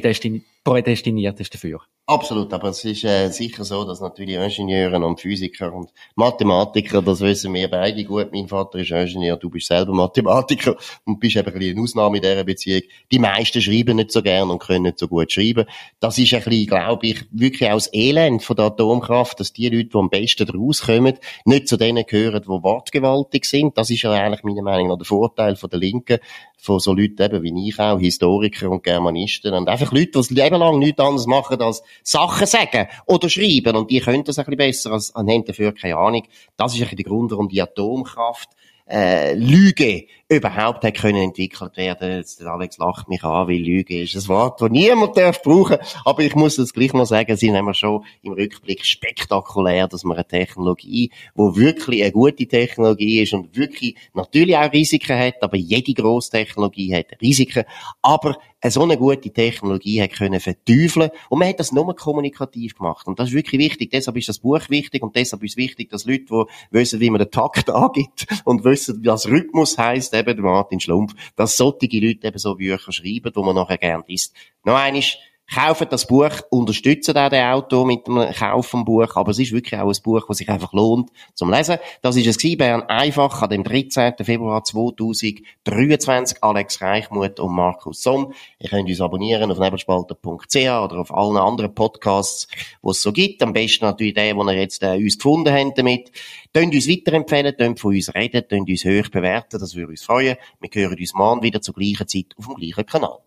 prädestiniert 0.64 1.40
ist 1.42 1.54
dafür. 1.54 1.82
Absolut, 2.10 2.54
aber 2.54 2.70
es 2.70 2.86
ist 2.86 3.04
äh, 3.04 3.28
sicher 3.32 3.66
so, 3.66 3.84
dass 3.84 4.00
natürlich 4.00 4.38
Ingenieure 4.38 5.06
und 5.06 5.20
Physiker 5.20 5.74
und 5.74 5.92
Mathematiker, 6.16 7.02
das 7.02 7.20
wissen 7.20 7.54
wir 7.54 7.70
beide 7.70 8.02
gut. 8.06 8.32
Mein 8.32 8.48
Vater 8.48 8.80
ist 8.80 8.92
Ingenieur, 8.92 9.36
du 9.36 9.50
bist 9.50 9.68
selber 9.68 9.92
Mathematiker 9.92 10.78
und 11.04 11.20
bist 11.20 11.36
eben 11.36 11.48
ein 11.50 11.54
bisschen 11.60 11.76
eine 11.76 11.84
Ausnahme 11.84 12.16
in 12.16 12.24
dieser 12.24 12.46
Beziehung. 12.46 12.84
Die 13.12 13.20
meisten 13.20 13.62
schreiben 13.62 13.98
nicht 13.98 14.14
so 14.14 14.22
gern 14.22 14.50
und 14.50 14.60
können 14.60 14.84
nicht 14.84 15.00
so 15.00 15.10
gut 15.10 15.34
schreiben. 15.34 15.66
Das 16.00 16.18
ist 16.18 16.34
ein 16.34 16.44
bisschen, 16.44 16.68
glaube 16.68 17.08
ich, 17.08 17.26
wirklich 17.32 17.70
das 17.70 17.94
Elend 17.94 18.42
von 18.42 18.56
der 18.56 18.68
Atomkraft, 18.68 19.42
dass 19.42 19.52
die 19.52 19.68
Leute, 19.68 19.90
die 19.90 19.98
am 19.98 20.10
besten 20.10 20.50
rauskommen, 20.50 21.18
nicht 21.44 21.68
zu 21.68 21.76
denen 21.76 22.06
gehören, 22.06 22.42
die 22.42 22.48
wortgewaltig 22.48 23.44
sind. 23.44 23.78
Das 23.78 23.90
ist 23.90 24.04
ja 24.04 24.14
eigentlich 24.14 24.44
meiner 24.44 24.62
Meinung 24.62 24.88
nach 24.88 24.98
der 24.98 25.06
Vorteil 25.06 25.58
von 25.58 25.70
der 25.70 25.80
Linken, 25.80 26.20
von 26.58 26.80
so 26.80 26.94
Leuten 26.94 27.22
eben 27.22 27.44
wie 27.44 27.70
ich 27.70 27.80
auch, 27.80 28.00
Historiker 28.00 28.70
und 28.72 28.84
Germanisten 28.84 29.54
und 29.54 29.68
einfach 29.68 29.92
Leute, 29.92 30.06
die 30.06 30.12
das 30.12 30.30
Leben 30.30 30.58
lang 30.58 30.80
nichts 30.80 31.00
anderes 31.00 31.28
machen 31.28 31.62
als 31.62 31.84
Sachen 32.04 32.48
sagen 32.48 32.88
oder 33.06 33.30
schreiben 33.30 33.76
und 33.76 33.92
die 33.92 34.00
können 34.00 34.24
das 34.24 34.40
ein 34.40 34.46
bisschen 34.46 34.58
besser 34.58 34.92
als, 34.92 35.14
haben 35.14 35.46
dafür 35.46 35.74
keine 35.74 35.98
Ahnung. 35.98 36.24
Das 36.56 36.74
ist 36.74 36.80
ein 36.80 36.84
bisschen 36.84 36.98
der 36.98 37.06
Grund, 37.06 37.32
warum 37.32 37.50
die 37.50 37.62
Atomkraft 37.62 38.50
äh, 38.90 39.34
Lüge 39.34 40.06
überhaupt 40.30 40.84
hat 40.84 40.96
können 40.96 41.24
entwickelt 41.24 41.78
werden. 41.78 42.18
Jetzt, 42.18 42.44
Alex 42.44 42.78
lacht 42.78 43.08
mich 43.08 43.24
an, 43.24 43.48
weil 43.48 43.62
Lüge 43.62 44.02
ist 44.02 44.16
ein 44.16 44.28
Wort, 44.28 44.60
das 44.60 44.70
niemand 44.70 45.16
darf 45.16 45.42
brauchen. 45.42 45.78
Aber 46.04 46.22
ich 46.22 46.36
muss 46.36 46.58
es 46.58 46.74
gleich 46.74 46.94
noch 46.94 47.06
sagen, 47.06 47.38
sie 47.38 47.50
sind 47.50 47.78
schon 47.78 48.04
im 48.24 48.34
Rückblick 48.34 48.86
spektakulär, 48.86 49.88
dass 49.88 50.04
man 50.04 50.18
eine 50.18 50.28
Technologie, 50.28 51.12
wo 51.34 51.56
wirklich 51.56 52.04
eine 52.04 52.12
gute 52.12 52.46
Technologie 52.46 53.22
ist 53.22 53.34
und 53.34 53.56
wirklich 53.56 53.96
natürlich 54.14 54.58
auch 54.58 54.72
Risiken 54.72 55.18
hat, 55.18 55.42
aber 55.42 55.56
jede 55.56 55.94
grosse 55.94 56.32
Technologie 56.32 56.94
hat 56.94 57.22
Risiken. 57.22 57.64
Aber 58.02 58.36
so 58.66 58.84
eine 58.84 58.98
gute 58.98 59.30
Technologie 59.30 60.02
hat 60.02 60.14
können 60.14 60.40
verteufeln 60.40 61.12
und 61.30 61.40
man 61.40 61.48
hat 61.48 61.60
das 61.60 61.72
nur 61.72 61.96
kommunikativ 61.96 62.76
gemacht 62.76 63.08
und 63.08 63.20
das 63.20 63.30
ist 63.30 63.36
wirklich 63.36 63.62
wichtig. 63.62 63.92
Deshalb 63.92 64.18
ist 64.18 64.30
das 64.30 64.40
Buch 64.40 64.70
wichtig 64.70 65.04
und 65.04 65.16
deshalb 65.16 65.44
ist 65.44 65.52
es 65.52 65.58
wichtig, 65.58 65.90
dass 65.90 66.06
Leute, 66.06 66.26
die 66.26 66.46
wissen, 66.72 67.00
wie 67.00 67.10
man 67.10 67.20
den 67.20 67.32
Takt 67.32 67.70
angibt 67.70 68.26
und 68.46 68.64
wissen, 68.64 69.00
was 69.06 69.28
Rhythmus 69.28 69.78
heißt, 69.78 70.14
eben 70.20 70.42
Martin 70.42 70.80
Schlumpf, 70.80 71.14
dass 71.36 71.58
solche 71.58 71.88
Leute 72.00 72.28
eben 72.28 72.38
so 72.38 72.56
Bücher 72.56 72.92
schreiben, 72.92 73.32
wo 73.34 73.44
man 73.44 73.56
nachher 73.56 73.78
gern 73.78 74.04
liest. 74.08 74.36
Noch 74.64 74.76
eines, 74.76 75.18
kaufen 75.54 75.88
das 75.90 76.08
Buch, 76.08 76.30
unterstützen 76.50 77.18
auch 77.18 77.30
den 77.30 77.44
Autor 77.46 77.86
mit 77.86 78.06
dem 78.08 78.32
Kauf 78.34 78.68
vom 78.68 78.86
Buch, 78.86 79.16
aber 79.16 79.32
es 79.32 79.40
ist 79.40 79.54
wirklich 79.54 79.80
auch 79.80 79.88
ein 79.88 80.02
Buch, 80.04 80.26
das 80.28 80.38
sich 80.38 80.50
einfach 80.50 80.74
lohnt 80.74 81.10
zum 81.34 81.52
Lesen. 81.52 81.78
Das 82.02 82.16
ist 82.16 82.28
es 82.28 82.38
gewesen, 82.38 82.58
Bern 82.58 82.84
einfach 82.84 83.42
an 83.42 83.50
dem 83.50 83.64
13. 83.64 84.14
Februar 84.22 84.64
2023. 84.64 86.44
Alex 86.44 86.82
Reichmuth 86.82 87.40
und 87.40 87.54
Markus 87.54 88.02
Somm. 88.02 88.34
Ihr 88.60 88.70
könnt 88.70 88.90
uns 88.90 89.02
abonnieren 89.02 89.52
auf 89.52 89.60
nebelspalter.ch 89.60 90.56
oder 90.56 91.00
auf 91.00 91.14
allen 91.14 91.38
anderen 91.38 91.74
Podcasts, 91.74 92.48
die 92.84 92.90
es 92.90 93.02
so 93.02 93.14
gibt. 93.14 93.42
Am 93.42 93.54
besten 93.54 93.86
natürlich 93.86 94.16
den, 94.16 94.38
den 94.38 94.48
ihr 94.50 94.56
jetzt 94.56 94.84
äh, 94.84 94.98
uns 94.98 95.18
gefunden 95.18 95.54
habt 95.54 95.78
damit. 95.78 96.12
Tönt 96.54 96.74
uns 96.74 96.90
weiterempfehlen, 96.90 97.56
tönt 97.56 97.80
von 97.80 97.94
uns 97.94 98.14
reden, 98.14 98.48
tönt 98.48 98.70
uns 98.70 98.86
hoch 98.86 99.10
bewerten, 99.10 99.60
das 99.60 99.76
würde 99.76 99.92
uns 99.92 100.04
freuen. 100.04 100.38
Wir 100.60 100.70
hören 100.82 100.98
uns 101.00 101.14
morgen 101.14 101.44
wieder 101.44 101.62
zur 101.62 101.74
gleichen 101.74 102.08
Zeit 102.08 102.36
auf 102.38 102.48
dem 102.48 102.56
gleichen 102.56 102.86
Kanal. 102.86 103.27